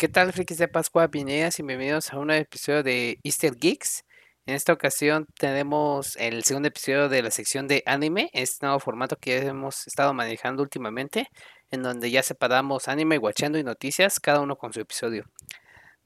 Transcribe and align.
¿Qué 0.00 0.06
tal, 0.06 0.32
frikis 0.32 0.58
de 0.58 0.68
Pascua? 0.68 1.08
Bienvenidos 1.08 2.12
a 2.12 2.18
un 2.20 2.30
episodio 2.30 2.84
de 2.84 3.18
Easter 3.24 3.56
Geeks. 3.56 4.04
En 4.46 4.54
esta 4.54 4.72
ocasión 4.72 5.26
tenemos 5.40 6.14
el 6.18 6.44
segundo 6.44 6.68
episodio 6.68 7.08
de 7.08 7.20
la 7.20 7.32
sección 7.32 7.66
de 7.66 7.82
anime, 7.84 8.30
este 8.32 8.64
nuevo 8.64 8.78
formato 8.78 9.16
que 9.16 9.38
hemos 9.38 9.88
estado 9.88 10.14
manejando 10.14 10.62
últimamente, 10.62 11.26
en 11.72 11.82
donde 11.82 12.12
ya 12.12 12.22
separamos 12.22 12.86
anime, 12.86 13.18
guachando 13.18 13.58
y 13.58 13.64
noticias, 13.64 14.20
cada 14.20 14.38
uno 14.38 14.54
con 14.54 14.72
su 14.72 14.78
episodio. 14.78 15.24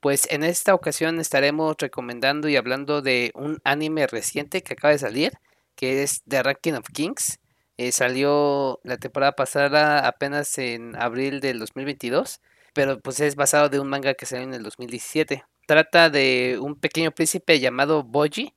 Pues 0.00 0.26
en 0.30 0.42
esta 0.42 0.72
ocasión 0.72 1.20
estaremos 1.20 1.76
recomendando 1.78 2.48
y 2.48 2.56
hablando 2.56 3.02
de 3.02 3.30
un 3.34 3.60
anime 3.62 4.06
reciente 4.06 4.62
que 4.62 4.72
acaba 4.72 4.92
de 4.92 5.00
salir, 5.00 5.32
que 5.76 6.02
es 6.02 6.22
The 6.26 6.42
Ranking 6.42 6.72
of 6.72 6.86
Kings. 6.94 7.40
Eh, 7.76 7.92
salió 7.92 8.80
la 8.84 8.96
temporada 8.96 9.32
pasada 9.32 10.08
apenas 10.08 10.56
en 10.56 10.96
abril 10.96 11.40
del 11.40 11.58
2022 11.58 12.40
pero 12.72 13.00
pues 13.00 13.20
es 13.20 13.36
basado 13.36 13.68
de 13.68 13.80
un 13.80 13.88
manga 13.88 14.14
que 14.14 14.26
salió 14.26 14.44
en 14.44 14.54
el 14.54 14.62
2017. 14.62 15.44
Trata 15.66 16.10
de 16.10 16.58
un 16.60 16.76
pequeño 16.78 17.12
príncipe 17.12 17.60
llamado 17.60 18.02
Boji, 18.04 18.54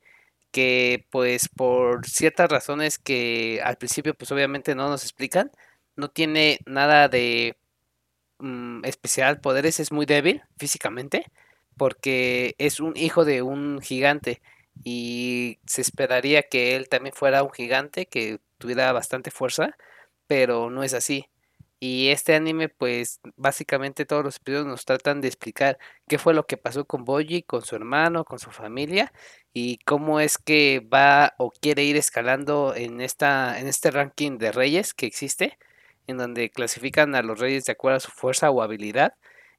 que 0.52 1.06
pues 1.10 1.48
por 1.48 2.06
ciertas 2.06 2.50
razones 2.50 2.98
que 2.98 3.60
al 3.64 3.76
principio 3.78 4.14
pues 4.14 4.32
obviamente 4.32 4.74
no 4.74 4.88
nos 4.88 5.02
explican, 5.04 5.50
no 5.96 6.10
tiene 6.10 6.58
nada 6.66 7.08
de 7.08 7.56
mm, 8.38 8.84
especial 8.84 9.40
poderes, 9.40 9.80
es 9.80 9.92
muy 9.92 10.06
débil 10.06 10.42
físicamente, 10.58 11.26
porque 11.76 12.54
es 12.58 12.80
un 12.80 12.96
hijo 12.96 13.24
de 13.24 13.42
un 13.42 13.80
gigante 13.82 14.42
y 14.84 15.58
se 15.66 15.82
esperaría 15.82 16.42
que 16.44 16.76
él 16.76 16.88
también 16.88 17.14
fuera 17.14 17.42
un 17.42 17.50
gigante 17.52 18.06
que 18.06 18.40
tuviera 18.58 18.92
bastante 18.92 19.30
fuerza, 19.30 19.76
pero 20.26 20.70
no 20.70 20.82
es 20.84 20.94
así. 20.94 21.28
Y 21.78 22.08
este 22.08 22.34
anime, 22.34 22.68
pues 22.70 23.20
básicamente 23.36 24.06
todos 24.06 24.24
los 24.24 24.36
episodios 24.36 24.66
nos 24.66 24.84
tratan 24.86 25.20
de 25.20 25.28
explicar 25.28 25.78
qué 26.08 26.18
fue 26.18 26.32
lo 26.32 26.46
que 26.46 26.56
pasó 26.56 26.86
con 26.86 27.04
Boji, 27.04 27.42
con 27.42 27.62
su 27.62 27.76
hermano, 27.76 28.24
con 28.24 28.38
su 28.38 28.50
familia 28.50 29.12
y 29.52 29.78
cómo 29.84 30.20
es 30.20 30.38
que 30.38 30.80
va 30.92 31.34
o 31.38 31.50
quiere 31.50 31.84
ir 31.84 31.96
escalando 31.96 32.74
en, 32.74 33.00
esta, 33.02 33.60
en 33.60 33.68
este 33.68 33.90
ranking 33.90 34.38
de 34.38 34.52
reyes 34.52 34.94
que 34.94 35.06
existe, 35.06 35.58
en 36.06 36.18
donde 36.18 36.50
clasifican 36.50 37.14
a 37.14 37.22
los 37.22 37.38
reyes 37.40 37.64
de 37.66 37.72
acuerdo 37.72 37.98
a 37.98 38.00
su 38.00 38.10
fuerza 38.10 38.50
o 38.50 38.62
habilidad. 38.62 39.14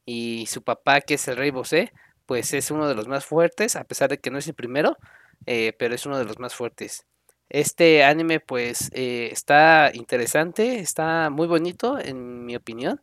Y 0.05 0.47
su 0.47 0.63
papá, 0.63 1.01
que 1.01 1.15
es 1.15 1.27
el 1.27 1.37
rey 1.37 1.51
Bosé, 1.51 1.91
pues 2.25 2.53
es 2.53 2.71
uno 2.71 2.87
de 2.87 2.95
los 2.95 3.07
más 3.07 3.25
fuertes, 3.25 3.75
a 3.75 3.83
pesar 3.85 4.09
de 4.09 4.19
que 4.19 4.31
no 4.31 4.39
es 4.39 4.47
el 4.47 4.55
primero, 4.55 4.97
eh, 5.45 5.73
pero 5.79 5.95
es 5.95 6.05
uno 6.05 6.17
de 6.17 6.25
los 6.25 6.39
más 6.39 6.55
fuertes. 6.55 7.05
Este 7.49 8.03
anime 8.03 8.39
pues 8.39 8.89
eh, 8.93 9.29
está 9.31 9.91
interesante, 9.93 10.79
está 10.79 11.29
muy 11.29 11.47
bonito 11.47 11.97
en 11.99 12.45
mi 12.45 12.55
opinión. 12.55 12.99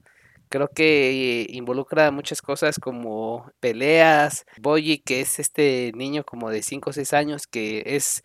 Creo 0.50 0.68
que 0.68 1.46
involucra 1.50 2.10
muchas 2.10 2.42
cosas 2.42 2.78
como 2.78 3.50
peleas. 3.60 4.44
Boyi, 4.60 4.98
que 4.98 5.20
es 5.20 5.38
este 5.40 5.92
niño 5.94 6.24
como 6.24 6.50
de 6.50 6.62
5 6.62 6.90
o 6.90 6.92
6 6.92 7.12
años 7.14 7.46
que 7.46 7.82
es 7.86 8.22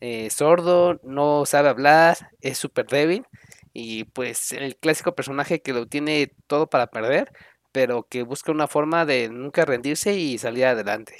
eh, 0.00 0.30
sordo, 0.30 1.00
no 1.04 1.46
sabe 1.46 1.68
hablar, 1.68 2.18
es 2.40 2.58
súper 2.58 2.86
débil. 2.86 3.24
Y 3.72 4.04
pues 4.04 4.52
el 4.52 4.76
clásico 4.76 5.14
personaje 5.14 5.62
que 5.62 5.72
lo 5.72 5.86
tiene 5.86 6.32
todo 6.48 6.68
para 6.68 6.88
perder, 6.88 7.32
pero 7.72 8.02
que 8.08 8.22
busca 8.24 8.52
una 8.52 8.68
forma 8.68 9.06
de 9.06 9.28
nunca 9.30 9.64
rendirse 9.64 10.14
y 10.14 10.38
salir 10.38 10.66
adelante. 10.66 11.16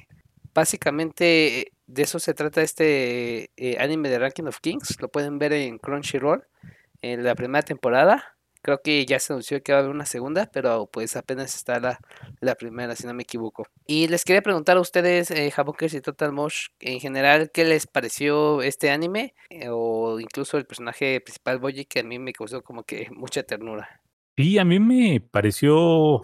Básicamente 0.55 1.72
de 1.93 2.03
eso 2.03 2.19
se 2.19 2.33
trata 2.33 2.62
este 2.62 3.51
eh, 3.57 3.77
anime 3.79 4.09
de 4.09 4.19
Ranking 4.19 4.45
of 4.45 4.61
Kings. 4.61 4.98
Lo 5.01 5.09
pueden 5.09 5.39
ver 5.39 5.53
en 5.53 5.79
Crunchyroll 5.79 6.43
en 7.03 7.23
la 7.23 7.34
primera 7.34 7.62
temporada. 7.62 8.37
Creo 8.62 8.81
que 8.81 9.05
ya 9.05 9.19
se 9.19 9.33
anunció 9.33 9.62
que 9.62 9.73
va 9.73 9.79
a 9.79 9.83
haber 9.83 9.95
una 9.95 10.07
segunda, 10.07 10.49
pero 10.50 10.89
pues 10.91 11.16
apenas 11.16 11.55
está 11.55 11.81
la, 11.81 11.99
la 12.41 12.55
primera, 12.55 12.94
si 12.94 13.06
no 13.06 13.12
me 13.12 13.25
equivoco. 13.25 13.66
Y 13.87 14.06
les 14.06 14.25
quería 14.25 14.41
preguntar 14.41 14.77
a 14.77 14.81
ustedes, 14.81 15.31
eh, 15.33 15.53
y 15.53 16.00
Total 16.00 16.33
Mosh, 16.33 16.69
en 16.81 17.00
general, 17.00 17.50
¿qué 17.53 17.65
les 17.65 17.87
pareció 17.87 18.62
este 18.62 18.91
anime? 18.91 19.34
Eh, 19.50 19.66
o 19.69 20.19
incluso 20.21 20.56
el 20.56 20.65
personaje 20.65 21.21
principal, 21.21 21.59
Boji, 21.59 21.84
que 21.87 22.00
a 22.00 22.05
mí 22.05 22.19
me 22.19 22.33
causó 22.33 22.62
como 22.62 22.84
que 22.84 23.09
mucha 23.11 23.43
ternura. 23.43 24.00
Sí, 24.37 24.59
a 24.59 24.65
mí 24.65 24.78
me 24.78 25.21
pareció 25.21 26.21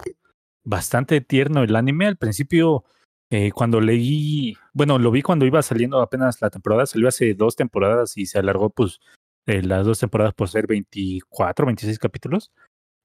bastante 0.63 1.19
tierno 1.21 1.61
el 1.61 1.75
anime. 1.75 2.07
Al 2.07 2.17
principio 2.17 2.85
eh, 3.31 3.51
cuando 3.51 3.79
leí, 3.79 4.55
bueno, 4.73 4.97
lo 4.97 5.11
vi 5.11 5.21
cuando 5.21 5.45
iba 5.45 5.61
saliendo 5.61 6.01
apenas 6.01 6.41
la 6.41 6.49
temporada, 6.49 6.85
salió 6.87 7.07
hace 7.07 7.35
dos 7.35 7.55
temporadas 7.55 8.17
y 8.17 8.25
se 8.25 8.39
alargó 8.39 8.71
pues 8.71 8.99
eh, 9.45 9.61
las 9.61 9.85
dos 9.85 9.99
temporadas 9.99 10.33
por 10.33 10.49
ser 10.49 10.65
24, 10.65 11.67
26 11.67 11.99
capítulos. 11.99 12.51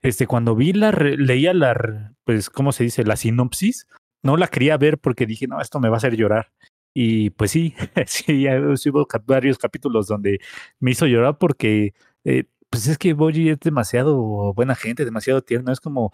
Este, 0.02 0.26
cuando 0.26 0.54
vi 0.56 0.72
la, 0.72 0.92
leía 0.92 1.52
la, 1.52 2.14
pues, 2.24 2.48
¿cómo 2.50 2.72
se 2.72 2.84
dice? 2.84 3.04
La 3.04 3.16
sinopsis, 3.16 3.86
no 4.22 4.36
la 4.36 4.48
quería 4.48 4.78
ver 4.78 4.98
porque 4.98 5.26
dije, 5.26 5.46
no, 5.46 5.60
esto 5.60 5.78
me 5.78 5.88
va 5.88 5.96
a 5.96 5.98
hacer 5.98 6.16
llorar. 6.16 6.52
Y 6.94 7.30
pues 7.30 7.50
sí, 7.50 7.74
sí, 8.06 8.46
hubo 8.88 9.06
varios 9.26 9.58
capítulos 9.58 10.06
donde 10.06 10.40
me 10.80 10.92
hizo 10.92 11.06
llorar 11.06 11.36
porque, 11.38 11.92
eh, 12.24 12.44
pues 12.70 12.86
es 12.86 12.98
que 12.98 13.12
Boji 13.12 13.50
es 13.50 13.60
demasiado 13.60 14.54
buena 14.54 14.74
gente, 14.74 15.04
demasiado 15.04 15.42
tierno, 15.42 15.70
es 15.72 15.80
como, 15.80 16.12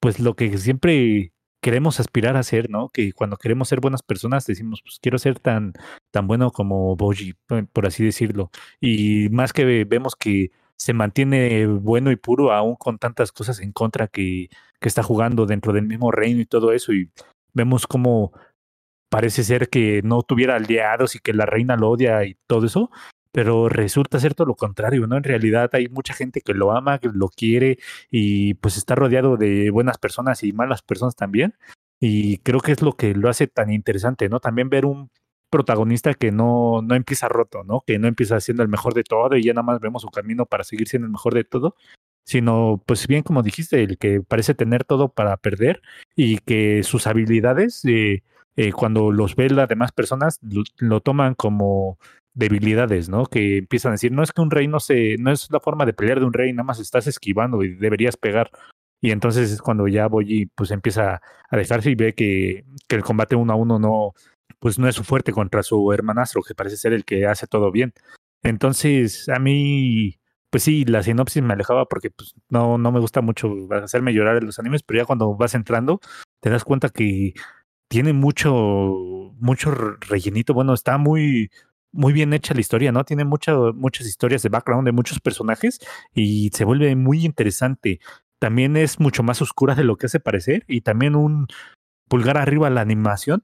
pues 0.00 0.20
lo 0.20 0.34
que 0.36 0.56
siempre 0.58 1.32
queremos 1.66 1.98
aspirar 1.98 2.36
a 2.36 2.44
ser, 2.44 2.70
¿no? 2.70 2.90
Que 2.90 3.12
cuando 3.12 3.36
queremos 3.36 3.68
ser 3.68 3.80
buenas 3.80 4.00
personas 4.00 4.46
decimos, 4.46 4.82
pues 4.82 5.00
quiero 5.02 5.18
ser 5.18 5.40
tan, 5.40 5.72
tan 6.12 6.28
bueno 6.28 6.52
como 6.52 6.94
Boji, 6.94 7.34
por 7.72 7.86
así 7.86 8.04
decirlo. 8.04 8.52
Y 8.80 9.28
más 9.30 9.52
que 9.52 9.84
vemos 9.84 10.14
que 10.14 10.52
se 10.76 10.92
mantiene 10.92 11.66
bueno 11.66 12.12
y 12.12 12.16
puro 12.16 12.52
aún 12.52 12.76
con 12.76 12.98
tantas 12.98 13.32
cosas 13.32 13.58
en 13.58 13.72
contra 13.72 14.06
que, 14.06 14.48
que 14.78 14.88
está 14.88 15.02
jugando 15.02 15.44
dentro 15.44 15.72
del 15.72 15.88
mismo 15.88 16.12
reino 16.12 16.40
y 16.40 16.46
todo 16.46 16.70
eso. 16.70 16.92
Y 16.92 17.10
vemos 17.52 17.88
como 17.88 18.32
parece 19.10 19.42
ser 19.42 19.68
que 19.68 20.02
no 20.04 20.22
tuviera 20.22 20.54
aliados 20.54 21.16
y 21.16 21.18
que 21.18 21.32
la 21.32 21.46
reina 21.46 21.74
lo 21.74 21.90
odia 21.90 22.24
y 22.26 22.36
todo 22.46 22.66
eso, 22.66 22.92
pero 23.36 23.68
resulta 23.68 24.18
todo 24.30 24.46
lo 24.46 24.54
contrario, 24.54 25.06
¿no? 25.06 25.18
En 25.18 25.22
realidad 25.22 25.68
hay 25.74 25.88
mucha 25.90 26.14
gente 26.14 26.40
que 26.40 26.54
lo 26.54 26.74
ama, 26.74 26.98
que 26.98 27.10
lo 27.12 27.28
quiere 27.28 27.76
y 28.10 28.54
pues 28.54 28.78
está 28.78 28.94
rodeado 28.94 29.36
de 29.36 29.68
buenas 29.68 29.98
personas 29.98 30.42
y 30.42 30.54
malas 30.54 30.80
personas 30.80 31.16
también. 31.16 31.54
Y 32.00 32.38
creo 32.38 32.60
que 32.60 32.72
es 32.72 32.80
lo 32.80 32.94
que 32.94 33.14
lo 33.14 33.28
hace 33.28 33.46
tan 33.46 33.70
interesante, 33.70 34.30
¿no? 34.30 34.40
También 34.40 34.70
ver 34.70 34.86
un 34.86 35.10
protagonista 35.50 36.14
que 36.14 36.32
no, 36.32 36.80
no 36.80 36.94
empieza 36.94 37.28
roto, 37.28 37.62
¿no? 37.62 37.82
Que 37.86 37.98
no 37.98 38.08
empieza 38.08 38.40
siendo 38.40 38.62
el 38.62 38.70
mejor 38.70 38.94
de 38.94 39.04
todo 39.04 39.36
y 39.36 39.42
ya 39.42 39.52
nada 39.52 39.64
más 39.64 39.80
vemos 39.80 40.00
su 40.00 40.08
camino 40.08 40.46
para 40.46 40.64
seguir 40.64 40.88
siendo 40.88 41.04
el 41.04 41.12
mejor 41.12 41.34
de 41.34 41.44
todo, 41.44 41.76
sino 42.24 42.82
pues 42.86 43.06
bien 43.06 43.22
como 43.22 43.42
dijiste, 43.42 43.82
el 43.82 43.98
que 43.98 44.22
parece 44.22 44.54
tener 44.54 44.84
todo 44.84 45.10
para 45.10 45.36
perder 45.36 45.82
y 46.14 46.38
que 46.38 46.82
sus 46.84 47.06
habilidades, 47.06 47.84
eh, 47.84 48.22
eh, 48.56 48.72
cuando 48.72 49.12
los 49.12 49.36
ve 49.36 49.50
las 49.50 49.68
demás 49.68 49.92
personas, 49.92 50.40
lo 50.78 51.00
toman 51.02 51.34
como 51.34 51.98
debilidades, 52.36 53.08
¿no? 53.08 53.26
Que 53.26 53.58
empiezan 53.58 53.90
a 53.90 53.94
decir, 53.94 54.12
no 54.12 54.22
es 54.22 54.30
que 54.30 54.42
un 54.42 54.50
rey 54.50 54.68
no 54.68 54.78
se, 54.78 55.16
no 55.18 55.32
es 55.32 55.50
la 55.50 55.58
forma 55.58 55.86
de 55.86 55.94
pelear 55.94 56.20
de 56.20 56.26
un 56.26 56.32
rey, 56.32 56.52
nada 56.52 56.64
más 56.64 56.78
estás 56.78 57.06
esquivando 57.06 57.62
y 57.64 57.74
deberías 57.74 58.16
pegar. 58.16 58.50
Y 59.00 59.10
entonces 59.10 59.50
es 59.50 59.60
cuando 59.62 59.88
ya 59.88 60.06
Boyi 60.06 60.46
pues 60.46 60.70
empieza 60.70 61.20
a 61.50 61.56
dejarse 61.56 61.90
y 61.90 61.94
ve 61.94 62.14
que, 62.14 62.64
que 62.88 62.96
el 62.96 63.02
combate 63.02 63.36
uno 63.36 63.52
a 63.52 63.56
uno 63.56 63.78
no, 63.78 64.14
pues 64.58 64.78
no 64.78 64.86
es 64.88 64.98
fuerte 64.98 65.32
contra 65.32 65.62
su 65.62 65.92
hermanastro, 65.92 66.42
que 66.42 66.54
parece 66.54 66.76
ser 66.76 66.92
el 66.92 67.04
que 67.04 67.26
hace 67.26 67.46
todo 67.46 67.72
bien. 67.72 67.92
Entonces, 68.42 69.28
a 69.28 69.38
mí, 69.38 70.18
pues 70.50 70.62
sí, 70.62 70.84
la 70.84 71.02
sinopsis 71.02 71.42
me 71.42 71.54
alejaba 71.54 71.86
porque 71.86 72.10
pues, 72.10 72.34
no, 72.50 72.78
no 72.78 72.92
me 72.92 73.00
gusta 73.00 73.22
mucho 73.22 73.54
hacerme 73.70 74.12
llorar 74.12 74.36
en 74.36 74.46
los 74.46 74.58
animes, 74.58 74.82
pero 74.82 75.00
ya 75.00 75.06
cuando 75.06 75.34
vas 75.36 75.54
entrando, 75.54 76.00
te 76.40 76.50
das 76.50 76.64
cuenta 76.64 76.90
que 76.90 77.34
tiene 77.88 78.12
mucho, 78.12 78.52
mucho 79.38 79.70
rellenito. 79.72 80.54
Bueno, 80.54 80.74
está 80.74 80.98
muy, 80.98 81.50
muy 81.96 82.12
bien 82.12 82.32
hecha 82.32 82.54
la 82.54 82.60
historia, 82.60 82.92
¿no? 82.92 83.04
Tiene 83.04 83.24
muchas 83.24 84.06
historias 84.06 84.42
de 84.42 84.48
background 84.48 84.86
de 84.86 84.92
muchos 84.92 85.20
personajes 85.20 85.80
y 86.14 86.50
se 86.52 86.64
vuelve 86.64 86.94
muy 86.94 87.24
interesante. 87.24 88.00
También 88.38 88.76
es 88.76 89.00
mucho 89.00 89.22
más 89.22 89.42
oscura 89.42 89.74
de 89.74 89.84
lo 89.84 89.96
que 89.96 90.06
hace 90.06 90.20
parecer 90.20 90.64
y 90.68 90.82
también 90.82 91.16
un 91.16 91.46
pulgar 92.08 92.36
arriba 92.36 92.68
a 92.68 92.70
la 92.70 92.82
animación, 92.82 93.42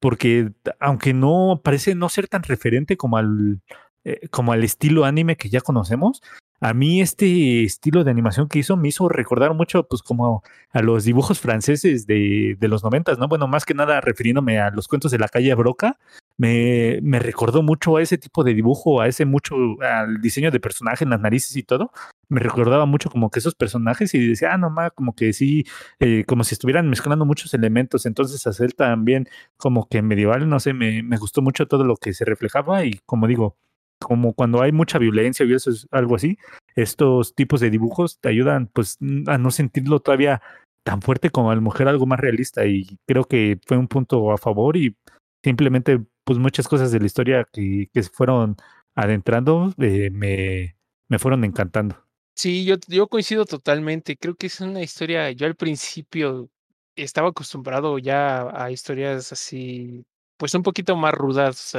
porque 0.00 0.52
aunque 0.80 1.14
no 1.14 1.60
parece 1.64 1.94
no 1.94 2.08
ser 2.08 2.28
tan 2.28 2.42
referente 2.42 2.96
como 2.96 3.16
al, 3.16 3.62
eh, 4.04 4.28
como 4.28 4.52
al 4.52 4.64
estilo 4.64 5.04
anime 5.04 5.36
que 5.36 5.48
ya 5.48 5.60
conocemos, 5.60 6.22
a 6.62 6.74
mí 6.74 7.00
este 7.00 7.64
estilo 7.64 8.04
de 8.04 8.12
animación 8.12 8.48
que 8.48 8.60
hizo 8.60 8.76
me 8.76 8.88
hizo 8.88 9.08
recordar 9.08 9.52
mucho, 9.52 9.82
pues, 9.88 10.00
como 10.00 10.44
a 10.70 10.80
los 10.80 11.04
dibujos 11.04 11.40
franceses 11.40 12.06
de, 12.06 12.56
de 12.58 12.68
los 12.68 12.84
noventas, 12.84 13.18
¿no? 13.18 13.26
Bueno, 13.26 13.48
más 13.48 13.64
que 13.64 13.74
nada 13.74 14.00
refiriéndome 14.00 14.60
a 14.60 14.70
los 14.70 14.86
cuentos 14.86 15.10
de 15.10 15.18
la 15.18 15.28
calle 15.28 15.52
Broca, 15.54 15.98
me, 16.38 17.00
me, 17.02 17.18
recordó 17.18 17.62
mucho 17.62 17.96
a 17.96 18.02
ese 18.02 18.16
tipo 18.16 18.44
de 18.44 18.54
dibujo, 18.54 19.00
a 19.00 19.08
ese 19.08 19.24
mucho, 19.24 19.56
al 19.80 20.20
diseño 20.20 20.52
de 20.52 20.60
personaje 20.60 21.02
en 21.02 21.10
las 21.10 21.20
narices 21.20 21.56
y 21.56 21.64
todo. 21.64 21.90
Me 22.28 22.40
recordaba 22.40 22.86
mucho 22.86 23.10
como 23.10 23.30
que 23.30 23.40
esos 23.40 23.56
personajes 23.56 24.14
y 24.14 24.28
decía, 24.28 24.54
ah, 24.54 24.56
no 24.56 24.70
más, 24.70 24.92
como 24.92 25.14
que 25.14 25.32
sí, 25.32 25.64
eh, 25.98 26.24
como 26.26 26.44
si 26.44 26.54
estuvieran 26.54 26.88
mezclando 26.88 27.24
muchos 27.26 27.52
elementos. 27.54 28.06
Entonces, 28.06 28.46
hacer 28.46 28.72
también 28.72 29.28
como 29.56 29.88
que 29.88 30.00
medieval, 30.00 30.48
no 30.48 30.60
sé, 30.60 30.72
me, 30.74 31.02
me 31.02 31.16
gustó 31.18 31.42
mucho 31.42 31.66
todo 31.66 31.84
lo 31.84 31.96
que 31.96 32.14
se 32.14 32.24
reflejaba 32.24 32.84
y 32.84 33.00
como 33.04 33.26
digo, 33.26 33.56
como 34.02 34.34
cuando 34.34 34.62
hay 34.62 34.72
mucha 34.72 34.98
violencia 34.98 35.46
y 35.46 35.52
eso 35.52 35.70
es 35.70 35.86
algo 35.90 36.16
así, 36.16 36.38
estos 36.74 37.34
tipos 37.34 37.60
de 37.60 37.70
dibujos 37.70 38.18
te 38.20 38.28
ayudan 38.28 38.66
pues 38.66 38.98
a 39.26 39.38
no 39.38 39.50
sentirlo 39.50 40.00
todavía 40.00 40.42
tan 40.84 41.02
fuerte 41.02 41.30
como 41.30 41.50
a 41.50 41.54
la 41.54 41.60
mujer 41.60 41.88
algo 41.88 42.06
más 42.06 42.20
realista 42.20 42.66
y 42.66 42.98
creo 43.06 43.24
que 43.24 43.58
fue 43.66 43.76
un 43.76 43.88
punto 43.88 44.32
a 44.32 44.38
favor 44.38 44.76
y 44.76 44.96
simplemente 45.44 46.00
pues 46.24 46.38
muchas 46.38 46.68
cosas 46.68 46.92
de 46.92 47.00
la 47.00 47.06
historia 47.06 47.46
que, 47.52 47.88
que 47.92 48.02
se 48.02 48.10
fueron 48.10 48.56
adentrando 48.94 49.72
eh, 49.78 50.10
me, 50.10 50.76
me 51.08 51.18
fueron 51.18 51.44
encantando. 51.44 51.96
Sí, 52.34 52.64
yo, 52.64 52.76
yo 52.88 53.08
coincido 53.08 53.44
totalmente. 53.44 54.16
Creo 54.16 54.34
que 54.34 54.46
es 54.46 54.60
una 54.60 54.82
historia, 54.82 55.30
yo 55.32 55.46
al 55.46 55.54
principio 55.54 56.48
estaba 56.96 57.28
acostumbrado 57.28 57.98
ya 57.98 58.48
a 58.50 58.70
historias 58.70 59.32
así, 59.32 60.04
pues 60.36 60.54
un 60.54 60.62
poquito 60.62 60.96
más 60.96 61.12
rudas. 61.12 61.76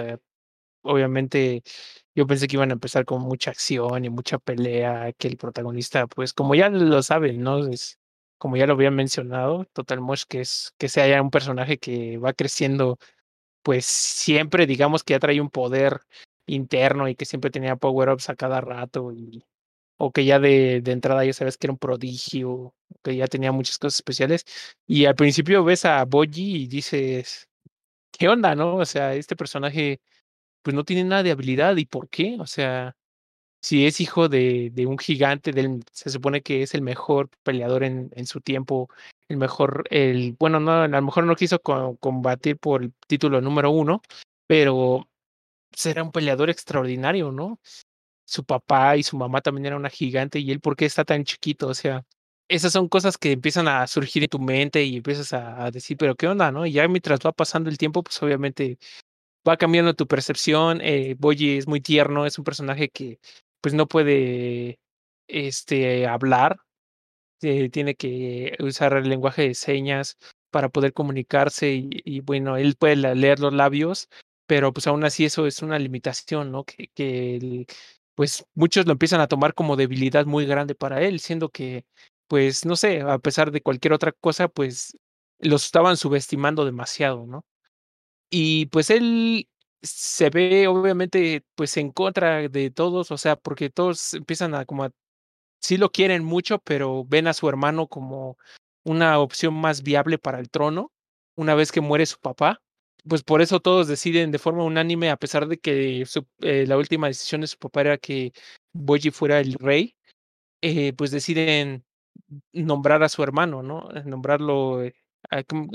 obviamente 0.83 1.63
yo 2.15 2.27
pensé 2.27 2.47
que 2.47 2.57
iban 2.57 2.71
a 2.71 2.73
empezar 2.73 3.05
con 3.05 3.21
mucha 3.21 3.51
acción 3.51 4.05
y 4.05 4.09
mucha 4.09 4.37
pelea, 4.39 5.11
que 5.13 5.27
el 5.27 5.37
protagonista, 5.37 6.07
pues 6.07 6.33
como 6.33 6.55
ya 6.55 6.69
lo 6.69 7.01
saben, 7.03 7.41
¿no? 7.41 7.67
Es, 7.67 7.99
como 8.37 8.57
ya 8.57 8.67
lo 8.67 8.73
había 8.73 8.91
mencionado, 8.91 9.65
Total 9.73 10.01
Mosh, 10.01 10.23
que 10.27 10.41
es 10.41 10.73
que 10.77 10.89
sea 10.89 11.21
un 11.21 11.31
personaje 11.31 11.77
que 11.77 12.17
va 12.17 12.33
creciendo, 12.33 12.99
pues 13.63 13.85
siempre 13.85 14.67
digamos 14.67 15.03
que 15.03 15.13
ya 15.13 15.19
trae 15.19 15.41
un 15.41 15.49
poder 15.49 16.01
interno 16.47 17.07
y 17.09 17.15
que 17.15 17.25
siempre 17.25 17.51
tenía 17.51 17.75
power-ups 17.77 18.29
a 18.29 18.35
cada 18.35 18.61
rato 18.61 19.11
y 19.13 19.45
o 19.97 20.11
que 20.11 20.25
ya 20.25 20.39
de, 20.39 20.81
de, 20.81 20.91
entrada 20.91 21.25
ya 21.25 21.33
sabes 21.33 21.57
que 21.57 21.67
era 21.67 21.73
un 21.73 21.79
prodigio, 21.79 22.75
que 23.03 23.15
ya 23.15 23.27
tenía 23.27 23.51
muchas 23.51 23.77
cosas 23.77 23.95
especiales. 23.95 24.45
Y 24.87 25.05
al 25.05 25.15
principio 25.15 25.63
ves 25.63 25.85
a 25.85 26.03
Boji 26.05 26.63
y 26.63 26.67
dices, 26.67 27.47
¿qué 28.11 28.29
onda, 28.29 28.55
no? 28.55 28.77
O 28.77 28.85
sea, 28.85 29.15
este 29.15 29.35
personaje 29.35 30.01
pues 30.63 30.75
no 30.75 30.83
tiene 30.85 31.03
nada 31.05 31.23
de 31.23 31.31
habilidad 31.31 31.77
y 31.77 31.85
¿por 31.85 32.09
qué? 32.09 32.37
O 32.39 32.47
sea, 32.47 32.95
si 33.61 33.85
es 33.87 34.01
hijo 34.01 34.29
de, 34.29 34.71
de 34.73 34.85
un 34.87 34.97
gigante, 34.97 35.51
del, 35.53 35.83
se 35.91 36.09
supone 36.09 36.41
que 36.43 36.63
es 36.63 36.73
el 36.75 36.81
mejor 36.81 37.29
peleador 37.43 37.83
en, 37.83 38.11
en 38.15 38.27
su 38.27 38.41
tiempo, 38.41 38.89
el 39.29 39.37
mejor, 39.37 39.85
el, 39.91 40.35
bueno, 40.39 40.59
no, 40.59 40.83
a 40.83 40.87
lo 40.87 41.01
mejor 41.01 41.25
no 41.25 41.35
quiso 41.35 41.59
combatir 41.61 42.57
por 42.57 42.83
el 42.83 42.93
título 43.07 43.41
número 43.41 43.71
uno, 43.71 44.01
pero 44.47 45.09
será 45.73 46.03
un 46.03 46.11
peleador 46.11 46.49
extraordinario, 46.49 47.31
¿no? 47.31 47.59
su 48.25 48.43
papá 48.43 48.97
y 48.97 49.03
su 49.03 49.17
mamá 49.17 49.41
también 49.41 49.67
era 49.67 49.75
una 49.77 49.89
gigante 49.89 50.39
y 50.39 50.51
él 50.51 50.59
por 50.59 50.75
qué 50.75 50.85
está 50.85 51.05
tan 51.05 51.23
chiquito, 51.23 51.67
o 51.67 51.73
sea, 51.73 52.05
esas 52.47 52.73
son 52.73 52.89
cosas 52.89 53.17
que 53.17 53.31
empiezan 53.31 53.67
a 53.67 53.87
surgir 53.87 54.23
en 54.23 54.29
tu 54.29 54.39
mente 54.39 54.83
y 54.83 54.97
empiezas 54.97 55.33
a, 55.33 55.71
decir, 55.71 55.97
pero 55.97 56.15
qué 56.15 56.27
onda, 56.27 56.51
¿no? 56.51 56.65
Y 56.65 56.73
ya 56.73 56.87
mientras 56.87 57.19
va 57.25 57.31
pasando 57.31 57.69
el 57.69 57.77
tiempo, 57.77 58.03
pues 58.03 58.21
obviamente 58.21 58.77
va 59.47 59.57
cambiando 59.57 59.93
tu 59.93 60.07
percepción. 60.07 60.79
Eh, 60.81 61.15
es 61.39 61.67
muy 61.67 61.81
tierno, 61.81 62.25
es 62.25 62.37
un 62.37 62.43
personaje 62.45 62.89
que 62.89 63.19
pues 63.61 63.73
no 63.73 63.87
puede 63.87 64.79
este, 65.27 66.07
hablar, 66.07 66.57
eh, 67.41 67.69
tiene 67.69 67.95
que 67.95 68.55
usar 68.59 68.93
el 68.93 69.09
lenguaje 69.09 69.43
de 69.49 69.53
señas 69.55 70.17
para 70.51 70.69
poder 70.69 70.93
comunicarse 70.93 71.73
y, 71.73 72.19
bueno, 72.21 72.57
él 72.57 72.75
puede 72.77 72.95
leer 72.95 73.39
los 73.39 73.53
labios, 73.53 74.07
pero 74.47 74.71
pues 74.73 74.87
aún 74.87 75.03
así 75.03 75.25
eso 75.25 75.47
es 75.47 75.61
una 75.61 75.79
limitación, 75.79 76.51
¿no? 76.51 76.63
Que, 76.65 77.65
pues 78.15 78.45
muchos 78.53 78.85
lo 78.85 78.91
empiezan 78.93 79.21
a 79.21 79.27
tomar 79.27 79.53
como 79.55 79.75
debilidad 79.75 80.25
muy 80.25 80.45
grande 80.45 80.75
para 80.75 81.01
él, 81.01 81.19
siendo 81.19 81.49
que, 81.49 81.85
pues, 82.27 82.65
no 82.65 82.75
sé, 82.75 83.01
a 83.01 83.17
pesar 83.19 83.51
de 83.51 83.61
cualquier 83.61 83.93
otra 83.93 84.11
cosa, 84.11 84.47
pues 84.47 84.97
los 85.39 85.65
estaban 85.65 85.97
subestimando 85.97 86.65
demasiado, 86.65 87.25
¿no? 87.27 87.43
Y 88.35 88.65
pues 88.67 88.89
él 88.89 89.47
se 89.83 90.29
ve 90.31 90.67
obviamente 90.67 91.43
pues 91.55 91.77
en 91.77 91.91
contra 91.91 92.47
de 92.49 92.71
todos, 92.71 93.11
o 93.11 93.17
sea, 93.17 93.35
porque 93.35 93.69
todos 93.69 94.15
empiezan 94.15 94.55
a 94.55 94.65
como 94.65 94.85
a, 94.85 94.91
sí 95.61 95.77
lo 95.77 95.91
quieren 95.91 96.23
mucho, 96.25 96.59
pero 96.59 97.05
ven 97.05 97.27
a 97.27 97.33
su 97.33 97.49
hermano 97.49 97.87
como 97.87 98.37
una 98.85 99.19
opción 99.19 99.53
más 99.55 99.83
viable 99.83 100.17
para 100.17 100.39
el 100.39 100.49
trono 100.49 100.91
una 101.35 101.55
vez 101.55 101.71
que 101.71 101.81
muere 101.81 102.05
su 102.07 102.19
papá 102.19 102.61
pues 103.07 103.23
por 103.23 103.41
eso 103.41 103.59
todos 103.59 103.87
deciden 103.87 104.31
de 104.31 104.39
forma 104.39 104.63
unánime, 104.63 105.09
a 105.09 105.17
pesar 105.17 105.47
de 105.47 105.59
que 105.59 106.05
eh, 106.41 106.65
la 106.67 106.77
última 106.77 107.07
decisión 107.07 107.41
de 107.41 107.47
su 107.47 107.57
papá 107.57 107.81
era 107.81 107.97
que 107.97 108.31
Boji 108.73 109.11
fuera 109.11 109.39
el 109.39 109.53
rey, 109.55 109.95
eh, 110.61 110.93
pues 110.93 111.11
deciden 111.11 111.85
nombrar 112.53 113.03
a 113.03 113.09
su 113.09 113.23
hermano, 113.23 113.61
¿no? 113.63 113.89
Nombrarlo, 114.05 114.83
eh, 114.83 114.93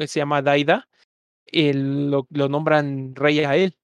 se 0.06 0.20
llama 0.20 0.42
Daida, 0.42 0.87
lo, 1.52 2.26
lo, 2.30 2.48
nombran 2.48 3.14
rey 3.14 3.40
a 3.40 3.56
él. 3.56 3.76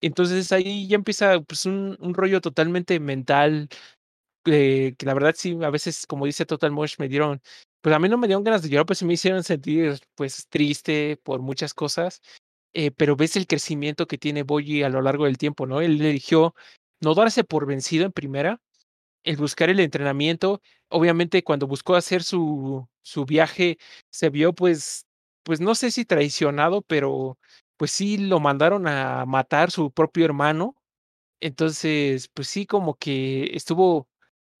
Entonces 0.00 0.52
ahí 0.52 0.88
ya 0.88 0.96
empieza 0.96 1.40
pues, 1.40 1.66
un, 1.66 1.96
rollo 2.14 2.40
totalmente 2.40 3.00
mental, 3.00 3.68
que 4.44 4.96
la 5.00 5.14
verdad 5.14 5.34
sí, 5.36 5.58
a 5.62 5.70
veces, 5.70 6.06
como 6.06 6.26
dice 6.26 6.46
Total 6.46 6.70
Mosh, 6.72 6.96
me 6.98 7.08
dieron, 7.08 7.40
pues 7.82 7.94
a 7.94 7.98
mí 7.98 8.08
no 8.08 8.18
me 8.18 8.26
dieron 8.28 8.44
ganas 8.44 8.62
de 8.62 8.68
llorar, 8.70 8.86
pues 8.86 9.02
me 9.02 9.14
hicieron 9.14 9.44
sentir 9.44 9.98
pues 10.14 10.46
triste 10.48 11.18
por 11.24 11.40
muchas 11.40 11.74
cosas. 11.74 12.20
Eh, 12.74 12.90
pero 12.90 13.16
ves 13.16 13.36
el 13.36 13.46
crecimiento 13.46 14.06
que 14.06 14.18
tiene 14.18 14.42
Boyi 14.42 14.82
a 14.82 14.88
lo 14.88 15.00
largo 15.00 15.26
del 15.26 15.38
tiempo, 15.38 15.66
¿no? 15.66 15.80
Él 15.80 16.00
eligió 16.02 16.54
no 17.00 17.14
darse 17.14 17.44
por 17.44 17.66
vencido 17.66 18.04
en 18.06 18.12
primera, 18.12 18.60
el 19.24 19.36
buscar 19.36 19.70
el 19.70 19.80
entrenamiento. 19.80 20.62
Obviamente, 20.88 21.44
cuando 21.44 21.66
buscó 21.68 21.96
hacer 21.96 22.22
su, 22.24 22.88
su 23.02 23.26
viaje, 23.26 23.78
se 24.10 24.30
vio, 24.30 24.54
pues, 24.54 25.06
pues 25.44 25.60
no 25.60 25.74
sé 25.76 25.90
si 25.92 26.04
traicionado, 26.06 26.82
pero 26.82 27.38
pues 27.78 27.92
sí 27.92 28.18
lo 28.18 28.40
mandaron 28.40 28.88
a 28.88 29.26
matar 29.26 29.70
su 29.72 29.92
propio 29.92 30.24
hermano. 30.26 30.76
Entonces, 31.40 32.28
pues 32.34 32.48
sí, 32.48 32.66
como 32.66 32.94
que 32.96 33.50
estuvo 33.54 34.08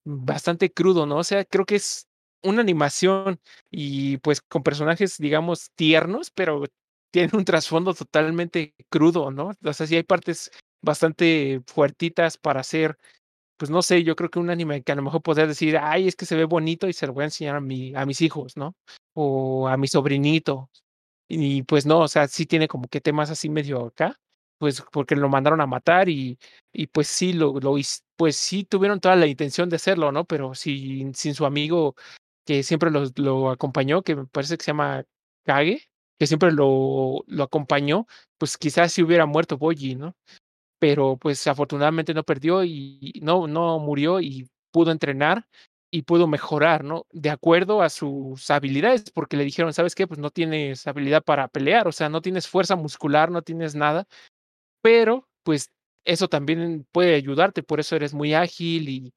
bastante 0.04 0.72
crudo, 0.72 1.06
¿no? 1.06 1.18
O 1.18 1.24
sea, 1.24 1.44
creo 1.44 1.64
que 1.66 1.76
es 1.76 2.06
una 2.42 2.60
animación 2.62 3.40
y 3.70 4.18
pues 4.18 4.40
con 4.42 4.62
personajes, 4.62 5.18
digamos, 5.18 5.70
tiernos, 5.76 6.30
pero 6.30 6.64
tiene 7.12 7.30
un 7.34 7.44
trasfondo 7.44 7.94
totalmente 7.94 8.74
crudo, 8.90 9.30
¿no? 9.30 9.52
O 9.64 9.72
sea, 9.72 9.86
sí 9.86 9.96
hay 9.96 10.02
partes 10.04 10.50
bastante 10.82 11.62
fuertitas 11.66 12.36
para 12.38 12.60
hacer, 12.60 12.98
pues 13.58 13.70
no 13.70 13.82
sé, 13.82 14.04
yo 14.04 14.16
creo 14.16 14.30
que 14.30 14.38
un 14.40 14.50
anime 14.50 14.82
que 14.82 14.92
a 14.92 14.96
lo 14.96 15.02
mejor 15.02 15.22
podría 15.22 15.46
decir, 15.46 15.78
ay, 15.78 16.08
es 16.08 16.16
que 16.16 16.26
se 16.26 16.36
ve 16.36 16.44
bonito 16.44 16.88
y 16.88 16.92
se 16.94 17.06
lo 17.06 17.14
voy 17.14 17.22
a 17.22 17.26
enseñar 17.26 17.56
a, 17.56 17.60
mi, 17.60 17.94
a 17.96 18.06
mis 18.06 18.20
hijos, 18.22 18.56
¿no? 18.56 18.74
O 19.14 19.68
a 19.68 19.76
mi 19.76 19.86
sobrinito. 19.88 20.70
Y 21.28 21.62
pues 21.64 21.86
no, 21.86 22.00
o 22.00 22.08
sea, 22.08 22.28
sí 22.28 22.46
tiene 22.46 22.68
como 22.68 22.88
que 22.88 23.00
temas 23.00 23.30
así 23.30 23.48
medio 23.48 23.86
acá, 23.86 24.16
pues 24.58 24.82
porque 24.92 25.16
lo 25.16 25.28
mandaron 25.28 25.60
a 25.60 25.66
matar 25.66 26.08
y, 26.08 26.38
y 26.72 26.86
pues 26.88 27.08
sí, 27.08 27.32
lo, 27.32 27.54
lo, 27.60 27.76
pues 28.16 28.36
sí 28.36 28.64
tuvieron 28.64 29.00
toda 29.00 29.16
la 29.16 29.26
intención 29.26 29.68
de 29.70 29.76
hacerlo, 29.76 30.12
¿no? 30.12 30.24
Pero 30.26 30.54
sin, 30.54 31.14
sin 31.14 31.34
su 31.34 31.46
amigo 31.46 31.96
que 32.46 32.62
siempre 32.62 32.90
lo, 32.90 33.04
lo 33.16 33.50
acompañó, 33.50 34.02
que 34.02 34.16
me 34.16 34.26
parece 34.26 34.56
que 34.58 34.64
se 34.64 34.72
llama 34.72 35.04
Kage, 35.46 35.88
que 36.18 36.26
siempre 36.26 36.52
lo, 36.52 37.24
lo 37.26 37.44
acompañó, 37.44 38.06
pues 38.38 38.58
quizás 38.58 38.92
si 38.92 39.02
hubiera 39.02 39.26
muerto 39.26 39.58
Boyi, 39.58 39.94
¿no? 39.96 40.14
Pero 40.78 41.16
pues 41.16 41.46
afortunadamente 41.46 42.14
no 42.14 42.24
perdió 42.24 42.64
y 42.64 43.20
no, 43.22 43.46
no 43.46 43.78
murió 43.78 44.20
y 44.20 44.48
pudo 44.72 44.90
entrenar 44.92 45.46
y 45.94 46.02
pudo 46.02 46.26
mejorar, 46.26 46.84
¿no? 46.84 47.06
De 47.12 47.30
acuerdo 47.30 47.82
a 47.82 47.88
sus 47.90 48.50
habilidades, 48.50 49.04
porque 49.12 49.36
le 49.36 49.44
dijeron, 49.44 49.72
¿sabes 49.74 49.94
qué? 49.94 50.06
Pues 50.08 50.18
no 50.20 50.30
tienes 50.30 50.86
habilidad 50.88 51.22
para 51.24 51.48
pelear, 51.48 51.88
o 51.88 51.92
sea, 51.92 52.08
no 52.08 52.22
tienes 52.22 52.48
fuerza 52.48 52.76
muscular, 52.76 53.30
no 53.30 53.42
tienes 53.42 53.74
nada, 53.76 54.06
pero 54.82 55.28
pues 55.42 55.70
eso 56.04 56.28
también 56.28 56.86
puede 56.92 57.14
ayudarte, 57.14 57.62
por 57.62 57.80
eso 57.80 57.96
eres 57.96 58.14
muy 58.14 58.34
ágil 58.34 58.88
y 58.88 59.14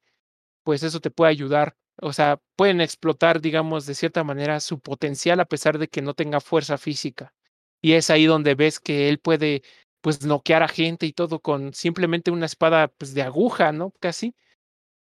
pues 0.63 0.83
eso 0.83 0.99
te 0.99 1.11
puede 1.11 1.31
ayudar 1.31 1.75
o 2.01 2.13
sea, 2.13 2.39
pueden 2.55 2.81
explotar, 2.81 3.41
digamos, 3.41 3.85
de 3.87 3.95
cierta 3.95 4.23
manera 4.23 4.59
su 4.59 4.79
potencial 4.79 5.39
a 5.39 5.45
pesar 5.45 5.79
de 5.79 5.87
que 5.87 6.01
no 6.03 6.13
tenga 6.13 6.39
fuerza 6.41 6.77
física. 6.77 7.33
Y 7.81 7.93
es 7.93 8.09
ahí 8.11 8.25
donde 8.27 8.55
ves 8.55 8.79
que 8.79 9.09
él 9.09 9.19
puede, 9.19 9.63
pues, 10.01 10.25
noquear 10.25 10.63
a 10.63 10.67
gente 10.67 11.05
y 11.07 11.13
todo 11.13 11.39
con 11.39 11.73
simplemente 11.73 12.31
una 12.31 12.45
espada, 12.47 12.89
pues, 12.89 13.13
de 13.15 13.23
aguja, 13.23 13.71
¿no? 13.71 13.93
Casi. 13.99 14.35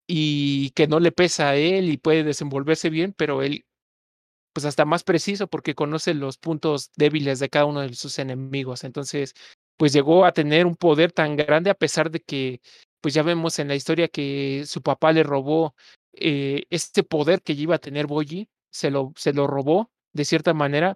Y 0.08 0.70
que 0.70 0.86
no 0.86 1.00
le 1.00 1.12
pesa 1.12 1.50
a 1.50 1.56
él 1.56 1.88
y 1.90 1.96
puede 1.96 2.24
desenvolverse 2.24 2.90
bien, 2.90 3.14
pero 3.16 3.42
él, 3.42 3.64
pues, 4.52 4.66
hasta 4.66 4.84
más 4.84 5.04
preciso 5.04 5.48
porque 5.48 5.74
conoce 5.74 6.14
los 6.14 6.38
puntos 6.38 6.90
débiles 6.96 7.40
de 7.40 7.50
cada 7.50 7.66
uno 7.66 7.80
de 7.82 7.94
sus 7.94 8.18
enemigos. 8.18 8.84
Entonces, 8.84 9.34
pues, 9.76 9.92
llegó 9.92 10.24
a 10.26 10.32
tener 10.32 10.66
un 10.66 10.76
poder 10.76 11.12
tan 11.12 11.36
grande 11.36 11.70
a 11.70 11.74
pesar 11.74 12.10
de 12.10 12.20
que, 12.20 12.60
pues, 13.00 13.14
ya 13.14 13.22
vemos 13.22 13.58
en 13.58 13.68
la 13.68 13.74
historia 13.76 14.08
que 14.08 14.64
su 14.66 14.82
papá 14.82 15.12
le 15.12 15.22
robó 15.24 15.74
eh, 16.14 16.64
este 16.70 17.02
poder 17.02 17.42
que 17.42 17.54
iba 17.54 17.76
a 17.76 17.78
tener 17.78 18.06
Boyi, 18.06 18.48
se 18.70 18.90
lo, 18.90 19.12
se 19.16 19.32
lo 19.32 19.46
robó 19.46 19.90
de 20.12 20.24
cierta 20.24 20.54
manera 20.54 20.94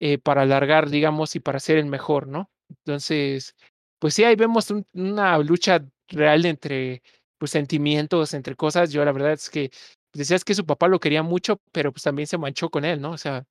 eh, 0.00 0.18
para 0.18 0.42
alargar, 0.42 0.90
digamos, 0.90 1.36
y 1.36 1.40
para 1.40 1.60
ser 1.60 1.78
el 1.78 1.86
mejor, 1.86 2.26
¿no? 2.28 2.50
Entonces, 2.68 3.54
pues 3.98 4.14
sí, 4.14 4.24
ahí 4.24 4.36
vemos 4.36 4.72
una 4.92 5.38
lucha 5.38 5.84
real 6.08 6.44
entre 6.46 7.02
pues 7.38 7.50
sentimientos, 7.52 8.34
entre 8.34 8.56
cosas. 8.56 8.90
Yo 8.92 9.04
la 9.04 9.12
verdad 9.12 9.32
es 9.32 9.50
que 9.50 9.70
decías 10.12 10.44
que 10.44 10.54
su 10.54 10.66
papá 10.66 10.88
lo 10.88 11.00
quería 11.00 11.22
mucho, 11.22 11.60
pero 11.72 11.92
pues 11.92 12.02
también 12.04 12.26
se 12.26 12.38
manchó 12.38 12.70
con 12.70 12.84
él, 12.84 13.00
¿no? 13.00 13.12
O 13.12 13.18
sea, 13.18 13.44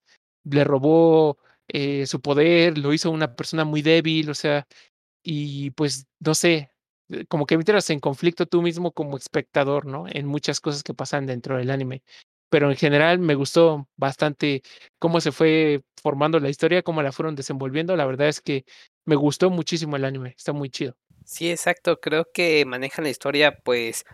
le 0.44 0.64
robó 0.64 1.38
eh, 1.68 2.06
su 2.08 2.22
poder, 2.22 2.78
lo 2.78 2.94
hizo 2.94 3.12
una 3.12 3.36
persona 3.36 3.66
muy 3.66 3.82
débil, 3.82 4.30
o 4.30 4.34
sea, 4.36 4.68
y 5.24 5.72
pues 5.72 6.08
no 6.20 6.36
sé, 6.36 6.72
eh, 7.10 7.26
como 7.28 7.46
que 7.46 7.56
entras 7.56 7.90
en 7.90 8.00
conflicto 8.00 8.46
tú 8.46 8.62
mismo 8.62 8.92
como 8.92 9.18
espectador, 9.18 9.86
¿no? 9.86 10.06
En 10.10 10.28
muchas 10.28 10.60
cosas 10.62 10.84
que 10.84 10.94
pasan 10.94 11.26
dentro 11.26 11.58
del 11.58 11.72
anime. 11.72 12.04
pero 12.50 12.70
en 12.72 12.78
general 12.78 13.20
me 13.20 13.36
gustó 13.36 13.90
bastante 13.98 14.62
cómo 15.00 15.20
se 15.22 15.32
fue 15.32 15.84
formando 16.02 16.40
la 16.40 16.50
historia, 16.50 16.84
cómo 16.84 17.02
la 17.04 17.12
fueron 17.12 17.36
desenvolviendo. 17.36 17.96
La 17.96 18.06
verdad 18.06 18.28
es 18.30 18.40
que 18.42 18.66
me 19.06 19.16
gustó 19.16 19.50
muchísimo 19.50 19.96
el 19.96 20.06
anime, 20.06 20.34
está 20.38 20.54
muy 20.54 20.70
chido. 20.70 20.96
Sí, 21.26 21.50
exacto. 21.50 22.00
Creo 22.00 22.28
que 22.34 22.66
manejan 22.66 23.04
la 23.04 23.10
historia 23.10 23.60
pues 23.64 24.06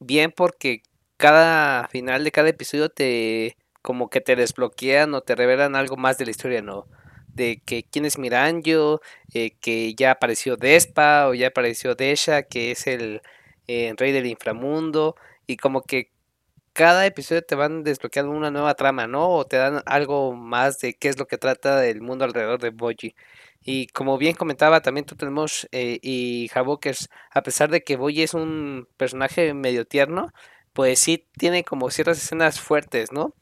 bien 0.00 0.32
porque 0.36 0.82
cada 1.16 1.88
final 1.88 2.24
de 2.24 2.32
cada 2.32 2.48
episodio 2.50 2.88
te 2.90 3.56
como 3.82 4.10
que 4.10 4.20
te 4.20 4.36
desbloquean 4.36 5.14
o 5.14 5.22
te 5.22 5.34
revelan 5.34 5.76
algo 5.76 5.96
más 5.96 6.18
de 6.18 6.24
la 6.26 6.30
historia, 6.32 6.62
¿no? 6.62 6.86
De 7.28 7.62
que 7.64 7.84
quién 7.84 8.04
es 8.04 8.18
Miranjo, 8.18 9.00
eh, 9.34 9.52
que 9.60 9.94
ya 9.94 10.12
apareció 10.12 10.56
Despa 10.56 11.28
o 11.28 11.34
ya 11.34 11.48
apareció 11.48 11.94
Desha, 11.96 12.42
que 12.44 12.72
es 12.72 12.86
el 12.86 13.22
eh, 13.68 13.94
rey 13.96 14.12
del 14.12 14.26
inframundo, 14.26 15.16
y 15.46 15.56
como 15.56 15.82
que 15.82 16.12
cada 16.74 17.06
episodio 17.06 17.42
te 17.42 17.54
van 17.56 17.84
desbloqueando 17.84 18.32
una 18.32 18.50
nueva 18.50 18.74
trama, 18.74 19.06
¿no? 19.06 19.30
O 19.30 19.44
te 19.46 19.56
dan 19.58 19.82
algo 19.86 20.34
más 20.34 20.78
de 20.80 20.94
qué 20.94 21.08
es 21.08 21.18
lo 21.18 21.26
que 21.26 21.38
trata 21.38 21.86
el 21.86 22.00
mundo 22.02 22.24
alrededor 22.24 22.60
de 22.60 22.70
Boji. 22.70 23.14
Y 23.64 23.86
como 23.88 24.18
bien 24.18 24.34
comentaba 24.34 24.80
también 24.82 25.06
tú 25.06 25.16
tenemos 25.16 25.68
eh, 25.72 25.98
y 26.02 26.50
Havokers, 26.54 27.08
a 27.30 27.42
pesar 27.42 27.70
de 27.70 27.82
que 27.82 27.96
Boji 27.96 28.22
es 28.22 28.34
un 28.34 28.88
personaje 28.96 29.54
medio 29.54 29.86
tierno, 29.86 30.32
pues 30.72 30.98
sí 30.98 31.28
tiene 31.38 31.64
como 31.64 31.90
ciertas 31.90 32.18
escenas 32.18 32.60
fuertes, 32.60 33.12
¿no? 33.12 33.34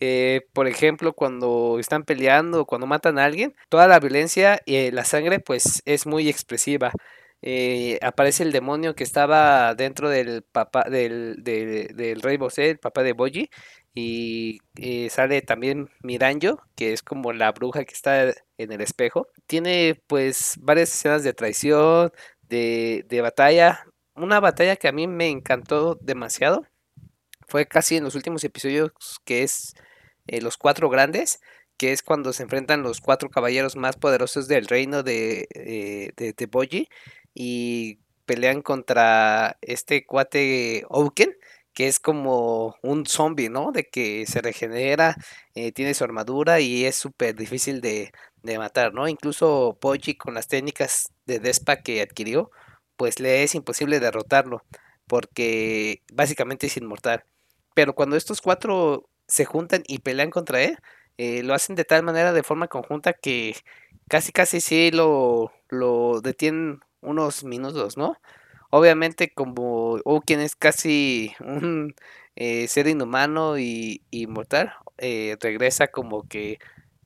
Eh, 0.00 0.42
por 0.52 0.66
ejemplo, 0.68 1.14
cuando 1.14 1.78
están 1.78 2.04
peleando, 2.04 2.66
cuando 2.66 2.86
matan 2.86 3.18
a 3.18 3.24
alguien, 3.24 3.54
toda 3.68 3.86
la 3.88 4.00
violencia 4.00 4.60
y 4.66 4.90
la 4.90 5.04
sangre 5.04 5.40
pues 5.40 5.82
es 5.86 6.06
muy 6.06 6.28
expresiva. 6.28 6.92
Eh, 7.42 7.98
aparece 8.02 8.42
el 8.42 8.52
demonio 8.52 8.94
que 8.94 9.04
estaba 9.04 9.74
dentro 9.74 10.08
del 10.08 10.42
papá 10.42 10.84
del, 10.88 11.42
del 11.44 12.22
rey 12.22 12.38
Bosé, 12.38 12.70
el 12.70 12.78
papá 12.78 13.02
de 13.02 13.12
Boji, 13.12 13.50
y 13.94 14.60
eh, 14.76 15.08
sale 15.10 15.40
también 15.42 15.88
Miranjo, 16.02 16.60
que 16.74 16.92
es 16.92 17.02
como 17.02 17.32
la 17.32 17.52
bruja 17.52 17.84
que 17.84 17.94
está 17.94 18.24
en 18.58 18.72
el 18.72 18.80
espejo. 18.80 19.28
Tiene 19.46 20.02
pues 20.08 20.56
varias 20.60 20.90
escenas 20.94 21.22
de 21.24 21.32
traición, 21.32 22.12
de, 22.42 23.04
de 23.08 23.20
batalla, 23.20 23.86
una 24.14 24.40
batalla 24.40 24.76
que 24.76 24.88
a 24.88 24.92
mí 24.92 25.06
me 25.06 25.28
encantó 25.28 25.96
demasiado. 26.00 26.66
Fue 27.46 27.66
casi 27.66 27.96
en 27.96 28.04
los 28.04 28.14
últimos 28.14 28.44
episodios 28.44 28.92
que 29.24 29.42
es 29.42 29.74
eh, 30.26 30.40
los 30.40 30.56
cuatro 30.56 30.88
grandes, 30.90 31.40
que 31.76 31.92
es 31.92 32.02
cuando 32.02 32.32
se 32.32 32.42
enfrentan 32.44 32.82
los 32.82 33.00
cuatro 33.00 33.30
caballeros 33.30 33.76
más 33.76 33.96
poderosos 33.96 34.48
del 34.48 34.66
reino 34.66 35.02
de, 35.02 35.48
eh, 35.54 36.12
de, 36.16 36.32
de 36.32 36.46
Boji 36.46 36.88
y 37.34 37.98
pelean 38.26 38.62
contra 38.62 39.58
este 39.60 40.06
cuate 40.06 40.84
Ouken, 40.88 41.36
que 41.74 41.88
es 41.88 42.00
como 42.00 42.76
un 42.82 43.06
zombie, 43.06 43.48
¿no? 43.50 43.72
De 43.72 43.88
que 43.88 44.26
se 44.26 44.40
regenera, 44.40 45.16
eh, 45.54 45.72
tiene 45.72 45.94
su 45.94 46.04
armadura 46.04 46.60
y 46.60 46.84
es 46.86 46.96
súper 46.96 47.34
difícil 47.34 47.80
de, 47.80 48.12
de, 48.42 48.58
matar, 48.58 48.94
¿no? 48.94 49.08
Incluso 49.08 49.78
Boji 49.80 50.16
con 50.16 50.34
las 50.34 50.48
técnicas 50.48 51.12
de 51.26 51.40
Despa 51.40 51.76
que 51.82 52.02
adquirió, 52.02 52.50
pues 52.96 53.20
le 53.20 53.42
es 53.42 53.54
imposible 53.54 54.00
derrotarlo, 54.00 54.62
porque 55.06 56.02
básicamente 56.12 56.66
es 56.68 56.76
inmortal. 56.76 57.24
Pero 57.74 57.94
cuando 57.94 58.16
estos 58.16 58.40
cuatro 58.40 59.08
se 59.28 59.44
juntan 59.44 59.82
y 59.86 59.98
pelean 60.00 60.30
contra 60.30 60.62
él, 60.62 60.78
eh, 61.18 61.42
lo 61.42 61.54
hacen 61.54 61.76
de 61.76 61.84
tal 61.84 62.02
manera, 62.02 62.32
de 62.32 62.42
forma 62.42 62.68
conjunta, 62.68 63.12
que 63.12 63.56
casi 64.08 64.32
casi 64.32 64.60
sí 64.60 64.90
lo, 64.92 65.52
lo 65.68 66.20
detienen 66.20 66.80
unos 67.00 67.44
minutos, 67.44 67.96
¿no? 67.96 68.16
Obviamente 68.76 69.32
como 69.32 70.00
quien 70.26 70.40
es 70.40 70.56
casi 70.56 71.32
un 71.38 71.94
eh, 72.34 72.66
ser 72.66 72.88
inhumano 72.88 73.56
y 73.56 74.02
inmortal, 74.10 74.72
eh, 74.98 75.36
regresa 75.40 75.86
como 75.86 76.26
que 76.26 76.58